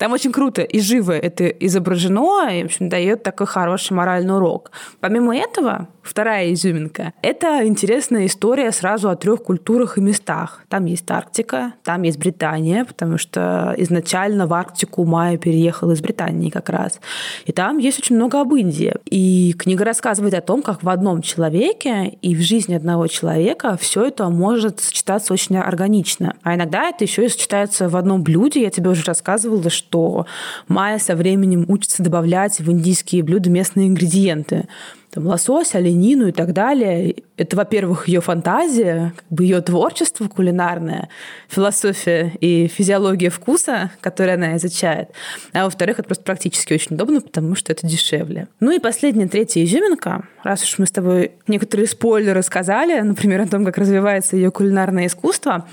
Там 0.00 0.12
очень 0.12 0.32
круто 0.32 0.62
и 0.62 0.80
живо 0.80 1.12
это 1.12 1.46
изображено, 1.46 2.48
и, 2.50 2.62
в 2.62 2.66
общем, 2.66 2.88
дает 2.88 3.22
такой 3.22 3.46
хороший 3.46 3.92
моральный 3.92 4.34
урок. 4.34 4.70
Помимо 5.00 5.36
этого, 5.36 5.88
вторая 6.02 6.54
изюминка– 6.54 7.12
это 7.22 7.66
интересная 7.66 8.24
история 8.24 8.72
сразу 8.72 9.10
о 9.10 9.16
трех 9.16 9.42
культурах 9.42 9.98
и 9.98 10.00
местах. 10.00 10.64
Там 10.70 10.86
есть 10.86 11.10
Арктика, 11.10 11.74
там 11.84 12.00
есть 12.00 12.18
Британия, 12.18 12.86
потому 12.86 13.18
что 13.18 13.74
изначально 13.76 14.46
в 14.46 14.54
Арктику 14.54 15.04
Майя 15.04 15.36
переехал 15.36 15.90
из 15.90 16.00
Британии 16.00 16.48
как 16.48 16.70
раз. 16.70 16.98
И 17.44 17.52
там 17.52 17.76
есть 17.76 17.98
очень 17.98 18.16
много 18.16 18.40
об 18.40 18.54
Индии. 18.54 18.94
И 19.04 19.54
книга 19.58 19.84
рассказывает 19.84 20.32
о 20.32 20.40
том, 20.40 20.62
как 20.62 20.82
в 20.82 20.88
одном 20.88 21.20
человеке 21.20 22.16
и 22.22 22.34
в 22.34 22.40
жизни 22.40 22.72
одного 22.72 23.06
человека 23.06 23.76
все 23.78 24.06
это 24.06 24.30
может 24.30 24.80
сочетаться 24.80 25.34
очень 25.34 25.58
органично. 25.58 26.36
А 26.42 26.54
иногда 26.54 26.88
это 26.88 27.04
еще 27.04 27.26
и 27.26 27.28
сочетается 27.28 27.90
в 27.90 27.96
одном 27.96 28.22
блюде. 28.22 28.62
Я 28.62 28.70
тебе 28.70 28.88
уже 28.88 29.02
рассказывала, 29.02 29.68
что 29.68 29.89
что 29.90 30.26
Майя 30.68 30.98
со 30.98 31.16
временем 31.16 31.64
учится 31.66 32.02
добавлять 32.02 32.60
в 32.60 32.70
индийские 32.70 33.24
блюда 33.24 33.50
местные 33.50 33.88
ингредиенты 33.88 34.68
там, 35.10 35.26
лосось, 35.26 35.74
оленину 35.74 36.28
и 36.28 36.32
так 36.32 36.52
далее. 36.52 37.16
Это, 37.36 37.56
во-первых, 37.56 38.06
ее 38.06 38.20
фантазия, 38.20 39.12
как 39.16 39.24
бы 39.30 39.44
ее 39.44 39.60
творчество 39.60 40.28
кулинарное, 40.28 41.08
философия 41.48 42.32
и 42.40 42.68
физиология 42.68 43.30
вкуса, 43.30 43.90
которую 44.00 44.34
она 44.34 44.56
изучает. 44.56 45.10
А 45.52 45.64
во-вторых, 45.64 45.98
это 45.98 46.08
просто 46.08 46.24
практически 46.24 46.74
очень 46.74 46.94
удобно, 46.94 47.20
потому 47.20 47.54
что 47.54 47.72
это 47.72 47.86
дешевле. 47.86 48.48
Ну 48.60 48.70
и 48.70 48.78
последняя, 48.78 49.26
третья 49.26 49.64
изюминка. 49.64 50.24
Раз 50.42 50.62
уж 50.62 50.78
мы 50.78 50.86
с 50.86 50.90
тобой 50.90 51.32
некоторые 51.46 51.86
спойлеры 51.86 52.42
сказали, 52.42 53.00
например, 53.00 53.40
о 53.42 53.46
том, 53.46 53.64
как 53.64 53.78
развивается 53.78 54.36
ее 54.36 54.50
кулинарное 54.50 55.06
искусство, 55.06 55.66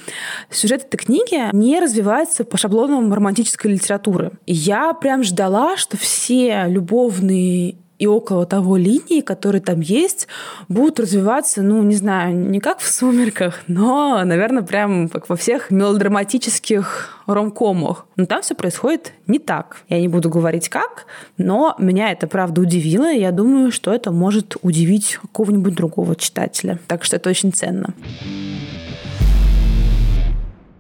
сюжет 0.50 0.86
этой 0.86 0.98
книги 0.98 1.56
не 1.56 1.80
развивается 1.80 2.44
по 2.44 2.58
шаблонам 2.58 3.14
романтической 3.14 3.72
литературы. 3.72 4.32
И 4.46 4.54
я 4.54 4.94
прям 4.94 5.24
ждала, 5.24 5.78
что 5.78 5.96
все 5.98 6.66
любовные 6.68 7.76
и 8.00 8.08
около 8.08 8.46
того 8.46 8.78
линии, 8.78 9.22
которые 9.22 9.62
там 9.62 9.80
есть, 9.80 10.28
будут 10.68 11.00
развиваться, 11.00 11.62
ну, 11.62 11.82
не 11.84 11.96
знаю, 11.96 12.36
не 12.36 12.60
как 12.60 12.80
в 12.80 12.88
«Сумерках», 12.88 13.62
но, 13.68 14.24
наверное, 14.24 14.64
прям 14.64 15.10
как 15.10 15.30
во 15.30 15.36
всех 15.36 15.72
мелодраматических 15.72 17.24
ромкомах. 17.26 18.06
Но 18.16 18.26
там 18.26 18.42
все 18.42 18.56
происходит 18.56 19.14
не 19.26 19.40
так. 19.40 19.78
Я 19.90 20.00
не 20.00 20.08
буду 20.08 20.30
говорить 20.30 20.70
как, 20.70 21.06
но 21.38 21.76
меня 21.78 22.12
это, 22.12 22.28
правда, 22.28 22.62
удивило, 22.62 23.12
и 23.12 23.20
я 23.20 23.32
думаю, 23.32 23.72
что 23.72 23.94
это 23.94 24.12
может 24.12 24.56
удивить 24.62 25.18
какого-нибудь 25.22 25.74
другого 25.74 26.16
читателя. 26.16 26.80
Так 26.88 27.04
что 27.04 27.16
это 27.16 27.30
очень 27.30 27.52
ценно. 27.52 27.94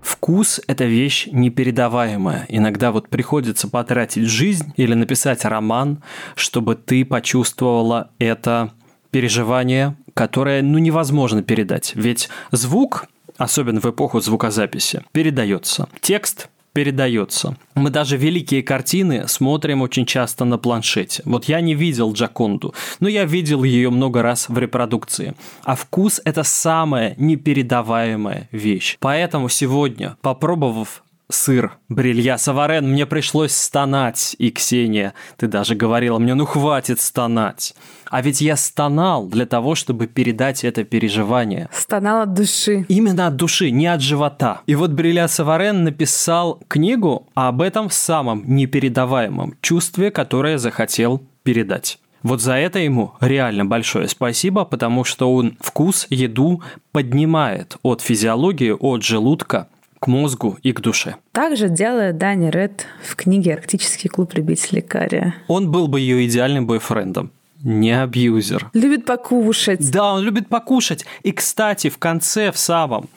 Вкус– 0.07 0.61
это 0.67 0.85
вещь 0.85 1.27
непередаваемая. 1.29 2.45
Иногда 2.47 2.93
вот 2.93 3.09
приходится 3.09 3.67
потратить 3.67 4.23
жизнь 4.23 4.71
или 4.77 4.93
написать 4.93 5.43
роман, 5.43 6.01
чтобы 6.35 6.75
ты 6.75 7.03
почувствовала 7.03 8.09
это 8.17 8.71
переживание, 9.11 9.97
которое 10.13 10.61
ну, 10.61 10.77
невозможно 10.77 11.43
передать. 11.43 11.91
Ведь 11.95 12.29
звук, 12.51 13.07
особенно 13.37 13.81
в 13.81 13.85
эпоху 13.85 14.21
звукозаписи, 14.21 15.03
передается. 15.11 15.89
Текст 15.99 16.47
передается. 16.77 17.57
Мы 17.73 17.89
даже 17.89 18.17
великие 18.17 18.61
картины 18.61 19.27
смотрим 19.27 19.81
очень 19.81 20.05
часто 20.05 20.45
на 20.45 20.59
планшете. 20.59 21.23
Вот 21.25 21.45
я 21.45 21.59
не 21.59 21.73
видел 21.73 22.13
Джаконду, 22.13 22.75
но 22.99 23.09
я 23.09 23.25
видел 23.25 23.63
ее 23.63 23.89
много 23.89 24.21
раз 24.21 24.47
в 24.47 24.59
репродукции. 24.59 25.33
А 25.63 25.75
вкус– 25.75 26.21
это 26.25 26.43
самая 26.43 27.15
непередаваемая 27.17 28.47
вещь. 28.51 28.97
Поэтому 28.99 29.49
сегодня, 29.49 30.17
попробовав 30.21 31.03
сыр, 31.29 31.77
брилья, 31.89 32.37
саварен, 32.37 32.89
мне 32.89 33.05
пришлось 33.05 33.51
стонать. 33.51 34.35
И, 34.39 34.51
Ксения, 34.51 35.13
ты 35.37 35.47
даже 35.47 35.75
говорила 35.75 36.19
мне, 36.19 36.33
ну 36.33 36.45
хватит 36.45 36.99
стонать. 36.99 37.75
А 38.09 38.21
ведь 38.21 38.41
я 38.41 38.55
стонал 38.55 39.27
для 39.27 39.45
того, 39.45 39.75
чтобы 39.75 40.07
передать 40.07 40.63
это 40.63 40.83
переживание. 40.83 41.69
Стонал 41.73 42.21
от 42.21 42.33
души. 42.33 42.85
Именно 42.87 43.27
от 43.27 43.35
души, 43.35 43.71
не 43.71 43.87
от 43.87 44.01
живота. 44.01 44.61
И 44.65 44.75
вот 44.75 44.91
Бриля 44.91 45.27
Саварен 45.27 45.83
написал 45.83 46.61
книгу 46.67 47.27
об 47.33 47.61
этом 47.61 47.89
самом 47.89 48.43
непередаваемом 48.47 49.55
чувстве, 49.61 50.11
которое 50.11 50.57
захотел 50.57 51.21
передать. 51.43 51.99
Вот 52.23 52.41
за 52.41 52.53
это 52.53 52.79
ему 52.79 53.13
реально 53.21 53.65
большое 53.65 54.07
спасибо, 54.07 54.65
потому 54.65 55.03
что 55.03 55.33
он 55.33 55.55
вкус, 55.61 56.07
еду 56.09 56.61
поднимает 56.91 57.77
от 57.83 58.01
физиологии, 58.01 58.71
от 58.77 59.03
желудка 59.03 59.67
к 59.99 60.07
мозгу 60.07 60.57
и 60.63 60.71
к 60.71 60.81
душе. 60.81 61.15
Также 61.31 61.69
делает 61.69 62.17
Дани 62.17 62.49
Ред 62.49 62.85
в 63.03 63.15
книге 63.15 63.53
«Арктический 63.55 64.09
клуб 64.09 64.33
любителей 64.33 64.81
кария». 64.81 65.35
Он 65.47 65.71
был 65.71 65.87
бы 65.87 65.99
ее 65.99 66.25
идеальным 66.27 66.67
бойфрендом. 66.67 67.31
Не 67.63 68.03
абьюзер. 68.03 68.69
Любит 68.73 69.05
покушать. 69.05 69.91
Да, 69.91 70.13
он 70.13 70.21
любит 70.21 70.47
покушать. 70.47 71.05
И, 71.23 71.31
кстати, 71.31 71.89
в 71.89 71.97
конце, 71.97 72.51
в 72.51 72.57
самом, 72.57 73.09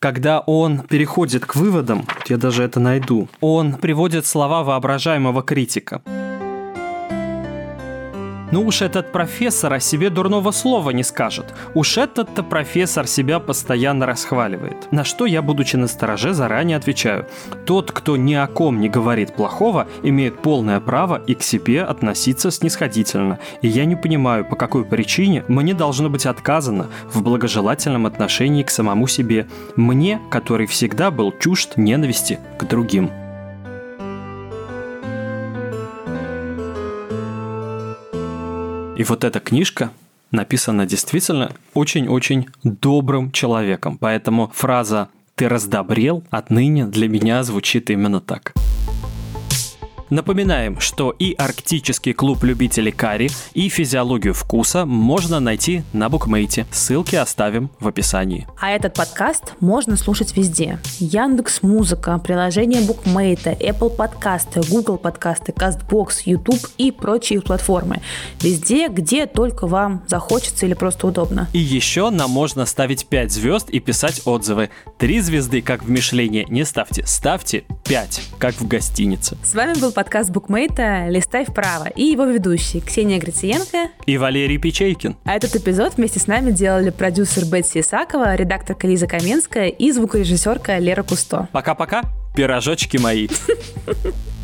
когда 0.00 0.40
он 0.40 0.80
переходит 0.80 1.46
к 1.46 1.54
выводам, 1.54 2.04
я 2.28 2.36
даже 2.36 2.64
это 2.64 2.80
найду, 2.80 3.28
он 3.40 3.74
приводит 3.74 4.26
слова 4.26 4.64
воображаемого 4.64 5.42
критика. 5.42 6.02
Ну 8.54 8.64
уж 8.64 8.82
этот 8.82 9.10
профессор 9.10 9.72
о 9.72 9.80
себе 9.80 10.10
дурного 10.10 10.52
слова 10.52 10.90
не 10.90 11.02
скажет. 11.02 11.52
Уж 11.74 11.98
этот-то 11.98 12.44
профессор 12.44 13.08
себя 13.08 13.40
постоянно 13.40 14.06
расхваливает. 14.06 14.92
На 14.92 15.02
что 15.02 15.26
я, 15.26 15.42
будучи 15.42 15.74
на 15.74 15.88
стороже, 15.88 16.34
заранее 16.34 16.76
отвечаю. 16.76 17.26
Тот, 17.66 17.90
кто 17.90 18.16
ни 18.16 18.34
о 18.34 18.46
ком 18.46 18.78
не 18.78 18.88
говорит 18.88 19.34
плохого, 19.34 19.88
имеет 20.04 20.40
полное 20.40 20.78
право 20.78 21.20
и 21.26 21.34
к 21.34 21.42
себе 21.42 21.82
относиться 21.82 22.52
снисходительно. 22.52 23.40
И 23.60 23.66
я 23.66 23.86
не 23.86 23.96
понимаю, 23.96 24.44
по 24.44 24.54
какой 24.54 24.84
причине 24.84 25.42
мне 25.48 25.74
должно 25.74 26.08
быть 26.08 26.24
отказано 26.24 26.86
в 27.12 27.22
благожелательном 27.22 28.06
отношении 28.06 28.62
к 28.62 28.70
самому 28.70 29.08
себе. 29.08 29.48
Мне, 29.74 30.20
который 30.30 30.68
всегда 30.68 31.10
был 31.10 31.32
чужд 31.32 31.76
ненависти 31.76 32.38
к 32.56 32.64
другим. 32.66 33.23
И 38.96 39.02
вот 39.02 39.24
эта 39.24 39.40
книжка 39.40 39.90
написана 40.30 40.86
действительно 40.86 41.50
очень-очень 41.74 42.46
добрым 42.62 43.32
человеком. 43.32 43.98
Поэтому 43.98 44.52
фраза 44.54 45.08
«ты 45.34 45.48
раздобрел» 45.48 46.22
отныне 46.30 46.86
для 46.86 47.08
меня 47.08 47.42
звучит 47.42 47.90
именно 47.90 48.20
так. 48.20 48.54
Напоминаем, 50.10 50.80
что 50.80 51.10
и 51.10 51.34
Арктический 51.34 52.12
клуб 52.12 52.44
любителей 52.44 52.92
карри, 52.92 53.30
и 53.54 53.68
физиологию 53.68 54.32
вкуса 54.32 54.86
можно 54.86 55.40
найти 55.40 55.82
на 55.92 56.08
букмейте. 56.08 56.66
Ссылки 56.70 57.16
оставим 57.16 57.70
в 57.80 57.88
описании. 57.88 58.46
А 58.60 58.70
этот 58.70 58.94
подкаст 58.94 59.54
можно 59.60 59.96
слушать 59.96 60.36
везде. 60.36 60.78
Яндекс 60.98 61.62
Музыка, 61.62 62.18
приложение 62.18 62.82
букмейта, 62.82 63.50
Apple 63.50 63.90
подкасты, 63.90 64.60
Google 64.70 64.98
подкасты, 64.98 65.52
CastBox, 65.52 66.22
YouTube 66.26 66.66
и 66.78 66.92
прочие 66.92 67.40
платформы. 67.40 68.00
Везде, 68.40 68.88
где 68.88 69.26
только 69.26 69.66
вам 69.66 70.04
захочется 70.06 70.66
или 70.66 70.74
просто 70.74 71.06
удобно. 71.06 71.48
И 71.52 71.58
еще 71.58 72.10
нам 72.10 72.30
можно 72.30 72.66
ставить 72.66 73.06
5 73.06 73.32
звезд 73.32 73.70
и 73.70 73.80
писать 73.80 74.22
отзывы. 74.26 74.70
Три 74.98 75.20
звезды, 75.20 75.60
как 75.60 75.82
в 75.82 75.90
Мишлене, 75.90 76.44
не 76.48 76.64
ставьте. 76.64 77.04
Ставьте 77.06 77.64
5, 77.84 78.22
как 78.38 78.54
в 78.54 78.68
гостинице. 78.68 79.36
С 79.42 79.54
вами 79.54 79.78
был 79.78 79.90
подкаст 79.90 80.03
подкаст 80.04 80.30
букмейта 80.32 81.08
«Листай 81.08 81.46
вправо» 81.46 81.88
и 81.88 82.02
его 82.02 82.26
ведущие 82.26 82.82
Ксения 82.82 83.18
Грициенко 83.18 83.90
и 84.04 84.18
Валерий 84.18 84.58
Печейкин. 84.58 85.16
А 85.24 85.34
этот 85.34 85.56
эпизод 85.56 85.94
вместе 85.96 86.20
с 86.20 86.26
нами 86.26 86.50
делали 86.50 86.90
продюсер 86.90 87.46
Бетси 87.46 87.80
Исакова, 87.80 88.34
редакторка 88.34 88.86
Лиза 88.86 89.06
Каменская 89.06 89.68
и 89.68 89.90
звукорежиссерка 89.92 90.78
Лера 90.78 91.02
Кусто. 91.02 91.48
Пока-пока, 91.52 92.02
пирожочки 92.36 92.98
мои. 92.98 93.28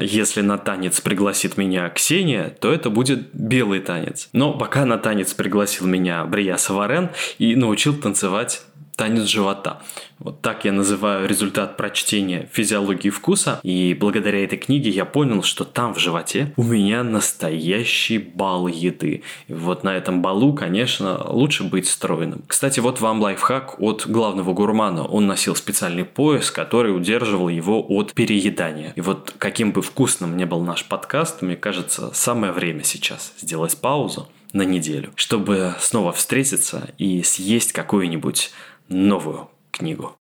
Если 0.00 0.40
на 0.40 0.56
танец 0.56 1.02
пригласит 1.02 1.58
меня 1.58 1.88
Ксения, 1.90 2.56
то 2.60 2.72
это 2.72 2.88
будет 2.88 3.34
белый 3.34 3.80
танец. 3.80 4.30
Но 4.32 4.56
пока 4.56 4.86
на 4.86 4.96
танец 4.96 5.34
пригласил 5.34 5.86
меня 5.86 6.24
Брия 6.24 6.56
Саварен 6.56 7.10
и 7.38 7.56
научил 7.56 7.94
танцевать 7.94 8.62
танец 8.98 9.26
живота. 9.28 9.80
Вот 10.18 10.42
так 10.42 10.64
я 10.64 10.72
называю 10.72 11.28
результат 11.28 11.76
прочтения 11.76 12.48
физиологии 12.52 13.10
вкуса. 13.10 13.60
И 13.62 13.96
благодаря 13.98 14.42
этой 14.42 14.58
книге 14.58 14.90
я 14.90 15.04
понял, 15.04 15.44
что 15.44 15.64
там 15.64 15.94
в 15.94 15.98
животе 16.00 16.52
у 16.56 16.64
меня 16.64 17.04
настоящий 17.04 18.18
бал 18.18 18.66
еды. 18.66 19.22
И 19.46 19.54
вот 19.54 19.84
на 19.84 19.96
этом 19.96 20.20
балу, 20.20 20.52
конечно, 20.52 21.30
лучше 21.30 21.62
быть 21.62 21.88
стройным. 21.88 22.42
Кстати, 22.48 22.80
вот 22.80 23.00
вам 23.00 23.20
лайфхак 23.20 23.80
от 23.80 24.04
главного 24.08 24.52
гурмана. 24.52 25.06
Он 25.06 25.28
носил 25.28 25.54
специальный 25.54 26.04
пояс, 26.04 26.50
который 26.50 26.94
удерживал 26.94 27.48
его 27.48 27.84
от 27.88 28.14
переедания. 28.14 28.92
И 28.96 29.00
вот 29.00 29.32
каким 29.38 29.70
бы 29.70 29.80
вкусным 29.80 30.36
ни 30.36 30.44
был 30.44 30.60
наш 30.62 30.84
подкаст, 30.84 31.40
мне 31.40 31.54
кажется, 31.54 32.10
самое 32.14 32.52
время 32.52 32.82
сейчас 32.82 33.32
сделать 33.38 33.76
паузу 33.76 34.28
на 34.52 34.62
неделю, 34.62 35.10
чтобы 35.14 35.74
снова 35.78 36.12
встретиться 36.12 36.90
и 36.98 37.22
съесть 37.22 37.72
какую-нибудь 37.72 38.50
новую 38.88 39.48
книгу. 39.70 40.16